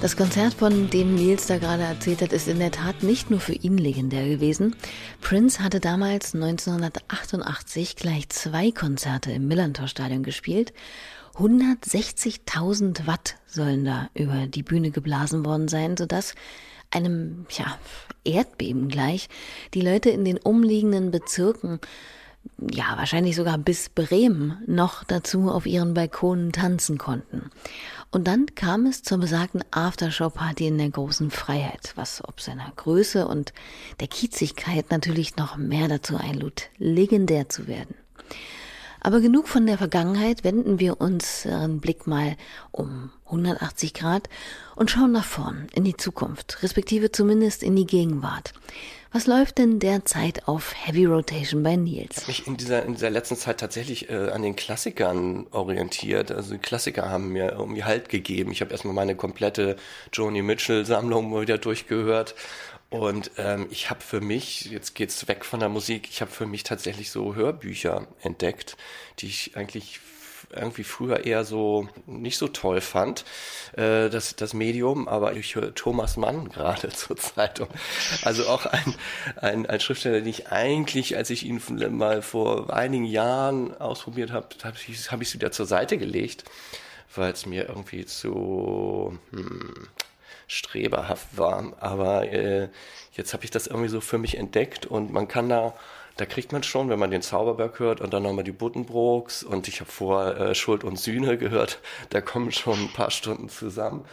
Das 0.00 0.16
Konzert, 0.16 0.54
von 0.54 0.90
dem 0.90 1.14
Nils 1.14 1.46
da 1.46 1.58
gerade 1.58 1.84
erzählt 1.84 2.22
hat, 2.22 2.32
ist 2.32 2.48
in 2.48 2.58
der 2.58 2.72
Tat 2.72 3.04
nicht 3.04 3.30
nur 3.30 3.38
für 3.38 3.52
ihn 3.52 3.78
legendär 3.78 4.28
gewesen. 4.28 4.74
Prince 5.20 5.62
hatte 5.62 5.78
damals 5.78 6.34
1988 6.34 7.94
gleich 7.94 8.28
zwei 8.30 8.72
Konzerte 8.72 9.30
im 9.30 9.46
Millantor 9.46 9.86
Stadion 9.86 10.24
gespielt. 10.24 10.72
160.000 11.38 13.06
Watt 13.06 13.36
sollen 13.46 13.84
da 13.84 14.10
über 14.14 14.46
die 14.46 14.62
Bühne 14.62 14.90
geblasen 14.90 15.44
worden 15.44 15.68
sein, 15.68 15.96
sodass 15.96 16.34
einem 16.90 17.46
ja, 17.50 17.78
Erdbeben 18.24 18.88
gleich 18.88 19.28
die 19.74 19.80
Leute 19.80 20.10
in 20.10 20.24
den 20.24 20.38
umliegenden 20.38 21.10
Bezirken 21.10 21.80
ja, 22.70 22.96
wahrscheinlich 22.96 23.36
sogar 23.36 23.58
bis 23.58 23.88
Bremen 23.88 24.58
noch 24.66 25.04
dazu 25.04 25.50
auf 25.50 25.66
ihren 25.66 25.94
Balkonen 25.94 26.52
tanzen 26.52 26.98
konnten. 26.98 27.50
Und 28.10 28.26
dann 28.26 28.46
kam 28.54 28.86
es 28.86 29.02
zur 29.02 29.18
besagten 29.18 29.62
Aftershow-Party 29.70 30.66
in 30.66 30.78
der 30.78 30.90
großen 30.90 31.30
Freiheit, 31.30 31.92
was 31.94 32.26
ob 32.26 32.40
seiner 32.40 32.72
Größe 32.74 33.28
und 33.28 33.52
der 34.00 34.08
Kiezigkeit 34.08 34.90
natürlich 34.90 35.36
noch 35.36 35.56
mehr 35.56 35.88
dazu 35.88 36.16
einlud, 36.16 36.70
legendär 36.78 37.48
zu 37.48 37.66
werden. 37.66 37.94
Aber 39.00 39.20
genug 39.20 39.48
von 39.48 39.66
der 39.66 39.78
Vergangenheit, 39.78 40.44
wenden 40.44 40.80
wir 40.80 41.00
unseren 41.00 41.80
Blick 41.80 42.06
mal 42.06 42.36
um 42.72 43.10
180 43.26 43.94
Grad 43.94 44.28
und 44.74 44.90
schauen 44.90 45.12
nach 45.12 45.24
vorn, 45.24 45.68
in 45.74 45.84
die 45.84 45.96
Zukunft, 45.96 46.62
respektive 46.62 47.12
zumindest 47.12 47.62
in 47.62 47.76
die 47.76 47.86
Gegenwart. 47.86 48.52
Was 49.10 49.26
läuft 49.26 49.56
denn 49.56 49.78
derzeit 49.78 50.46
auf 50.48 50.74
Heavy 50.74 51.06
Rotation 51.06 51.62
bei 51.62 51.76
Nils? 51.76 52.28
mich 52.28 52.46
in 52.46 52.58
dieser, 52.58 52.84
in 52.84 52.92
dieser 52.92 53.08
letzten 53.08 53.36
Zeit 53.36 53.58
tatsächlich 53.58 54.10
äh, 54.10 54.28
an 54.28 54.42
den 54.42 54.54
Klassikern 54.54 55.46
orientiert. 55.50 56.30
Also 56.30 56.52
die 56.52 56.58
Klassiker 56.58 57.08
haben 57.08 57.30
mir 57.30 57.52
irgendwie 57.52 57.84
Halt 57.84 58.10
gegeben. 58.10 58.52
Ich 58.52 58.60
habe 58.60 58.70
erstmal 58.70 58.92
meine 58.92 59.16
komplette 59.16 59.76
Joni 60.12 60.42
Mitchell-Sammlung 60.42 61.30
mal 61.30 61.40
wieder 61.40 61.56
durchgehört. 61.56 62.34
Und 62.90 63.32
ähm, 63.36 63.66
ich 63.70 63.90
habe 63.90 64.00
für 64.00 64.20
mich, 64.20 64.66
jetzt 64.66 64.94
geht's 64.94 65.28
weg 65.28 65.44
von 65.44 65.60
der 65.60 65.68
Musik, 65.68 66.08
ich 66.08 66.22
habe 66.22 66.30
für 66.30 66.46
mich 66.46 66.62
tatsächlich 66.62 67.10
so 67.10 67.34
Hörbücher 67.34 68.06
entdeckt, 68.22 68.76
die 69.18 69.26
ich 69.26 69.56
eigentlich 69.56 70.00
irgendwie 70.50 70.84
früher 70.84 71.26
eher 71.26 71.44
so 71.44 71.88
nicht 72.06 72.38
so 72.38 72.48
toll 72.48 72.80
fand, 72.80 73.24
äh, 73.76 74.08
das, 74.08 74.36
das 74.36 74.54
Medium, 74.54 75.08
aber 75.08 75.34
ich 75.34 75.54
höre 75.54 75.74
Thomas 75.74 76.16
Mann 76.16 76.48
gerade 76.52 76.88
zur 76.88 77.16
Zeitung. 77.16 77.68
Also 78.22 78.48
auch 78.48 78.66
ein, 78.66 78.94
ein, 79.36 79.66
ein 79.66 79.80
Schriftsteller, 79.80 80.20
den 80.20 80.28
ich 80.28 80.48
eigentlich, 80.48 81.16
als 81.16 81.30
ich 81.30 81.44
ihn 81.44 81.60
mal 81.90 82.22
vor 82.22 82.72
einigen 82.72 83.04
Jahren 83.04 83.76
ausprobiert 83.78 84.32
habe, 84.32 84.48
habe 84.64 84.76
ich 84.86 85.12
hab 85.12 85.20
ich 85.20 85.34
wieder 85.34 85.52
zur 85.52 85.66
Seite 85.66 85.98
gelegt, 85.98 86.44
weil 87.14 87.32
es 87.32 87.46
mir 87.46 87.68
irgendwie 87.68 88.06
zu 88.06 89.18
hm, 89.30 89.88
streberhaft 90.48 91.36
war. 91.36 91.72
Aber 91.78 92.30
äh, 92.32 92.68
jetzt 93.12 93.32
habe 93.32 93.44
ich 93.44 93.50
das 93.50 93.68
irgendwie 93.68 93.88
so 93.88 94.00
für 94.00 94.18
mich 94.18 94.36
entdeckt 94.36 94.86
und 94.86 95.12
man 95.12 95.28
kann 95.28 95.48
da 95.48 95.74
da 96.18 96.26
kriegt 96.26 96.50
man 96.50 96.64
schon, 96.64 96.88
wenn 96.88 96.98
man 96.98 97.12
den 97.12 97.22
Zauberberg 97.22 97.78
hört 97.78 98.00
und 98.00 98.12
dann 98.12 98.24
nochmal 98.24 98.42
die 98.42 98.52
Buddenbrooks 98.52 99.44
und 99.44 99.68
ich 99.68 99.80
habe 99.80 99.90
vor 99.90 100.36
äh, 100.36 100.54
Schuld 100.54 100.82
und 100.82 100.98
Sühne 100.98 101.38
gehört, 101.38 101.78
da 102.10 102.20
kommen 102.20 102.50
schon 102.50 102.78
ein 102.78 102.92
paar 102.92 103.10
Stunden 103.10 103.48
zusammen. 103.48 104.04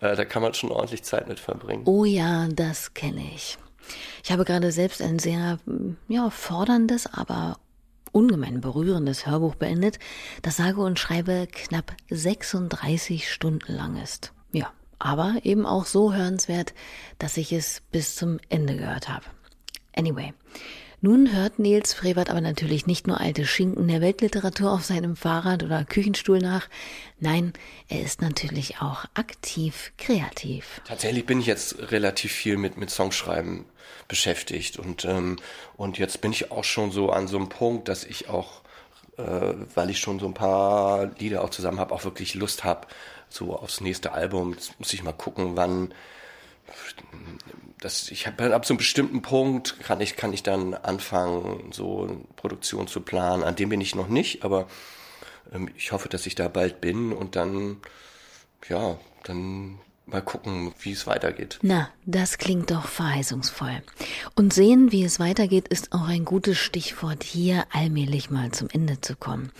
Äh, 0.00 0.16
da 0.16 0.24
kann 0.24 0.42
man 0.42 0.54
schon 0.54 0.72
ordentlich 0.72 1.02
Zeit 1.02 1.28
mit 1.28 1.38
verbringen. 1.38 1.82
Oh 1.84 2.06
ja, 2.06 2.48
das 2.48 2.94
kenne 2.94 3.22
ich. 3.34 3.58
Ich 4.24 4.32
habe 4.32 4.46
gerade 4.46 4.72
selbst 4.72 5.02
ein 5.02 5.18
sehr 5.18 5.58
mm, 5.66 5.96
ja, 6.08 6.30
forderndes, 6.30 7.06
aber 7.06 7.58
ungemein 8.12 8.62
berührendes 8.62 9.26
Hörbuch 9.26 9.54
beendet, 9.54 9.98
das 10.40 10.56
sage 10.56 10.80
und 10.80 10.98
schreibe 10.98 11.46
knapp 11.52 11.92
36 12.08 13.30
Stunden 13.30 13.72
lang 13.72 14.02
ist. 14.02 14.32
Ja, 14.52 14.72
aber 15.00 15.36
eben 15.42 15.66
auch 15.66 15.86
so 15.86 16.12
hörenswert, 16.12 16.74
dass 17.18 17.36
ich 17.36 17.52
es 17.52 17.82
bis 17.90 18.14
zum 18.14 18.38
Ende 18.48 18.76
gehört 18.76 19.08
habe. 19.08 19.24
Anyway, 19.96 20.32
nun 21.02 21.34
hört 21.34 21.58
Nils 21.58 21.94
Frevert 21.94 22.28
aber 22.28 22.42
natürlich 22.42 22.86
nicht 22.86 23.06
nur 23.06 23.20
alte 23.20 23.46
Schinken 23.46 23.88
der 23.88 24.02
Weltliteratur 24.02 24.70
auf 24.70 24.84
seinem 24.84 25.16
Fahrrad 25.16 25.62
oder 25.62 25.82
Küchenstuhl 25.86 26.40
nach. 26.40 26.68
Nein, 27.18 27.54
er 27.88 28.02
ist 28.02 28.20
natürlich 28.20 28.82
auch 28.82 29.06
aktiv 29.14 29.92
kreativ. 29.96 30.82
Tatsächlich 30.84 31.24
bin 31.24 31.40
ich 31.40 31.46
jetzt 31.46 31.90
relativ 31.90 32.32
viel 32.32 32.58
mit, 32.58 32.76
mit 32.76 32.90
Songschreiben 32.90 33.64
beschäftigt 34.08 34.78
und, 34.78 35.06
ähm, 35.06 35.36
und 35.78 35.96
jetzt 35.96 36.20
bin 36.20 36.32
ich 36.32 36.50
auch 36.50 36.64
schon 36.64 36.90
so 36.90 37.10
an 37.10 37.28
so 37.28 37.38
einem 37.38 37.48
Punkt, 37.48 37.88
dass 37.88 38.04
ich 38.04 38.28
auch, 38.28 38.60
äh, 39.16 39.54
weil 39.74 39.88
ich 39.88 40.00
schon 40.00 40.18
so 40.18 40.26
ein 40.26 40.34
paar 40.34 41.06
Lieder 41.18 41.42
auch 41.42 41.50
zusammen 41.50 41.80
habe, 41.80 41.94
auch 41.94 42.04
wirklich 42.04 42.34
Lust 42.34 42.64
habe, 42.64 42.86
so 43.30 43.56
aufs 43.56 43.80
nächste 43.80 44.12
Album. 44.12 44.52
Jetzt 44.52 44.78
muss 44.78 44.92
ich 44.92 45.02
mal 45.02 45.12
gucken, 45.12 45.56
wann 45.56 45.94
das, 47.80 48.10
ich 48.10 48.26
habe 48.26 48.54
ab 48.54 48.66
so 48.66 48.74
einem 48.74 48.78
bestimmten 48.78 49.22
Punkt 49.22 49.80
kann 49.80 50.00
ich, 50.00 50.16
kann 50.16 50.32
ich 50.32 50.42
dann 50.42 50.74
anfangen, 50.74 51.72
so 51.72 52.24
Produktion 52.36 52.86
zu 52.86 53.00
planen. 53.00 53.42
An 53.42 53.56
dem 53.56 53.70
bin 53.70 53.80
ich 53.80 53.94
noch 53.94 54.08
nicht, 54.08 54.44
aber 54.44 54.68
ähm, 55.52 55.70
ich 55.76 55.92
hoffe, 55.92 56.08
dass 56.08 56.26
ich 56.26 56.34
da 56.34 56.48
bald 56.48 56.80
bin 56.80 57.12
und 57.12 57.36
dann, 57.36 57.78
ja, 58.68 58.98
dann 59.24 59.78
mal 60.12 60.22
gucken, 60.22 60.72
wie 60.80 60.92
es 60.92 61.06
weitergeht. 61.06 61.58
Na, 61.62 61.88
das 62.06 62.38
klingt 62.38 62.70
doch 62.70 62.86
verheißungsvoll. 62.86 63.82
Und 64.34 64.52
sehen, 64.52 64.92
wie 64.92 65.04
es 65.04 65.20
weitergeht, 65.20 65.68
ist 65.68 65.92
auch 65.92 66.08
ein 66.08 66.24
gutes 66.24 66.58
Stichwort, 66.58 67.22
hier 67.24 67.64
allmählich 67.72 68.30
mal 68.30 68.50
zum 68.52 68.68
Ende 68.70 69.00
zu 69.00 69.16
kommen. 69.16 69.52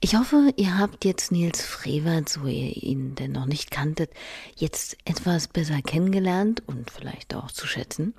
Ich 0.00 0.16
hoffe, 0.16 0.52
ihr 0.56 0.78
habt 0.78 1.04
jetzt 1.04 1.32
Nils 1.32 1.62
Frevert, 1.64 2.28
so 2.28 2.46
ihr 2.46 2.82
ihn 2.82 3.14
denn 3.14 3.32
noch 3.32 3.46
nicht 3.46 3.70
kanntet, 3.70 4.10
jetzt 4.56 4.96
etwas 5.04 5.48
besser 5.48 5.82
kennengelernt 5.82 6.62
und 6.66 6.90
vielleicht 6.90 7.34
auch 7.34 7.50
zu 7.50 7.66
schätzen. 7.66 8.14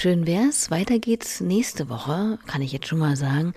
Schön 0.00 0.28
wär's. 0.28 0.70
Weiter 0.70 1.00
geht's 1.00 1.40
nächste 1.40 1.88
Woche, 1.88 2.38
kann 2.46 2.62
ich 2.62 2.70
jetzt 2.70 2.86
schon 2.86 3.00
mal 3.00 3.16
sagen, 3.16 3.52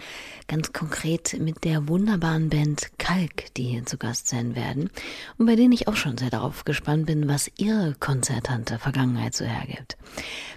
ganz 0.48 0.74
konkret 0.74 1.40
mit 1.40 1.64
der 1.64 1.88
wunderbaren 1.88 2.50
Band 2.50 2.88
Kalk, 2.98 3.54
die 3.54 3.66
hier 3.66 3.86
zu 3.86 4.00
Gast 4.00 4.28
sein 4.28 4.56
werden 4.56 4.90
und 5.38 5.46
bei 5.46 5.56
denen 5.56 5.72
ich 5.72 5.88
auch 5.88 5.96
schon 5.96 6.18
sehr 6.18 6.32
darauf 6.32 6.66
gespannt 6.66 7.06
bin, 7.06 7.28
was 7.28 7.52
ihre 7.60 7.94
konzertante 8.00 8.80
Vergangenheit 8.80 9.36
so 9.36 9.46
hergibt. 9.46 9.98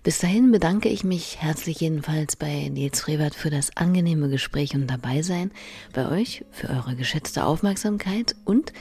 Bis 0.03 0.20
dahin 0.20 0.53
bedanke 0.53 0.88
ich 0.88 1.05
mich 1.05 1.42
herzlich 1.42 1.81
jedenfalls 1.81 2.37
bei 2.37 2.70
Nils 2.70 3.03
Frevert 3.03 3.35
für 3.35 3.51
das 3.51 3.77
angenehme 3.77 4.31
Gespräch 4.31 4.75
und 4.75 4.87
dabei 4.87 5.20
sein, 5.20 5.51
bei 5.92 6.09
euch 6.09 6.47
für 6.51 6.70
eure 6.70 6.97
geschätzte 6.97 7.44
Aufmerksamkeit 7.44 8.35
und 8.47 8.73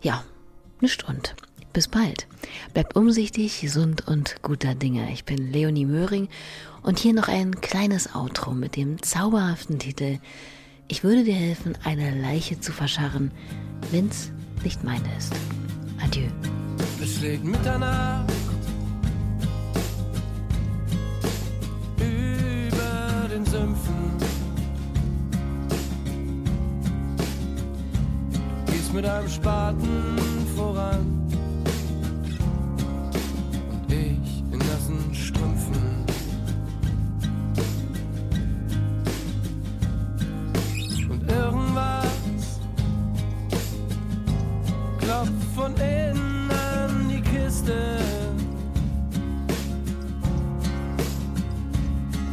ja, 0.00 0.24
nicht 0.80 1.06
und. 1.06 1.34
Bis 1.72 1.88
bald. 1.88 2.26
Bleibt 2.74 2.96
umsichtig, 2.96 3.62
gesund 3.62 4.06
und 4.06 4.42
guter 4.42 4.74
Dinge. 4.74 5.10
Ich 5.10 5.24
bin 5.24 5.50
Leonie 5.50 5.86
Möhring 5.86 6.28
und 6.82 6.98
hier 6.98 7.14
noch 7.14 7.28
ein 7.28 7.60
kleines 7.62 8.14
Outro 8.14 8.52
mit 8.52 8.76
dem 8.76 9.02
zauberhaften 9.02 9.78
Titel 9.78 10.18
Ich 10.88 11.02
würde 11.02 11.24
dir 11.24 11.34
helfen, 11.34 11.76
eine 11.82 12.20
Leiche 12.20 12.60
zu 12.60 12.72
verscharren, 12.72 13.30
wenn's 13.90 14.30
nicht 14.64 14.84
meine 14.84 15.16
ist. 15.16 15.32
Adieu. 16.04 16.28
Es 17.02 17.16
schlägt 17.16 17.44
Mitternacht 17.44 18.30
über 21.96 23.28
den 23.32 23.46
Sümpfen. 23.46 24.12
Du 28.66 28.72
gehst 28.72 28.92
mit 28.92 29.06
einem 29.06 29.28
Spaten 29.28 30.46
voran. 30.54 31.31
Nassen 34.92 35.14
Strümpfen. 35.14 35.72
Und 41.10 41.30
irgendwas 41.30 42.60
klopft 44.98 45.30
von 45.54 45.74
innen 45.76 46.50
an 46.50 47.08
die 47.08 47.20
Kiste. 47.20 47.98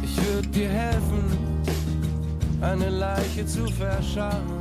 Ich 0.02 0.16
würde 0.26 0.48
dir 0.48 0.68
helfen, 0.68 1.24
eine 2.60 2.90
Leiche 2.90 3.46
zu 3.46 3.66
verscharren, 3.66 4.59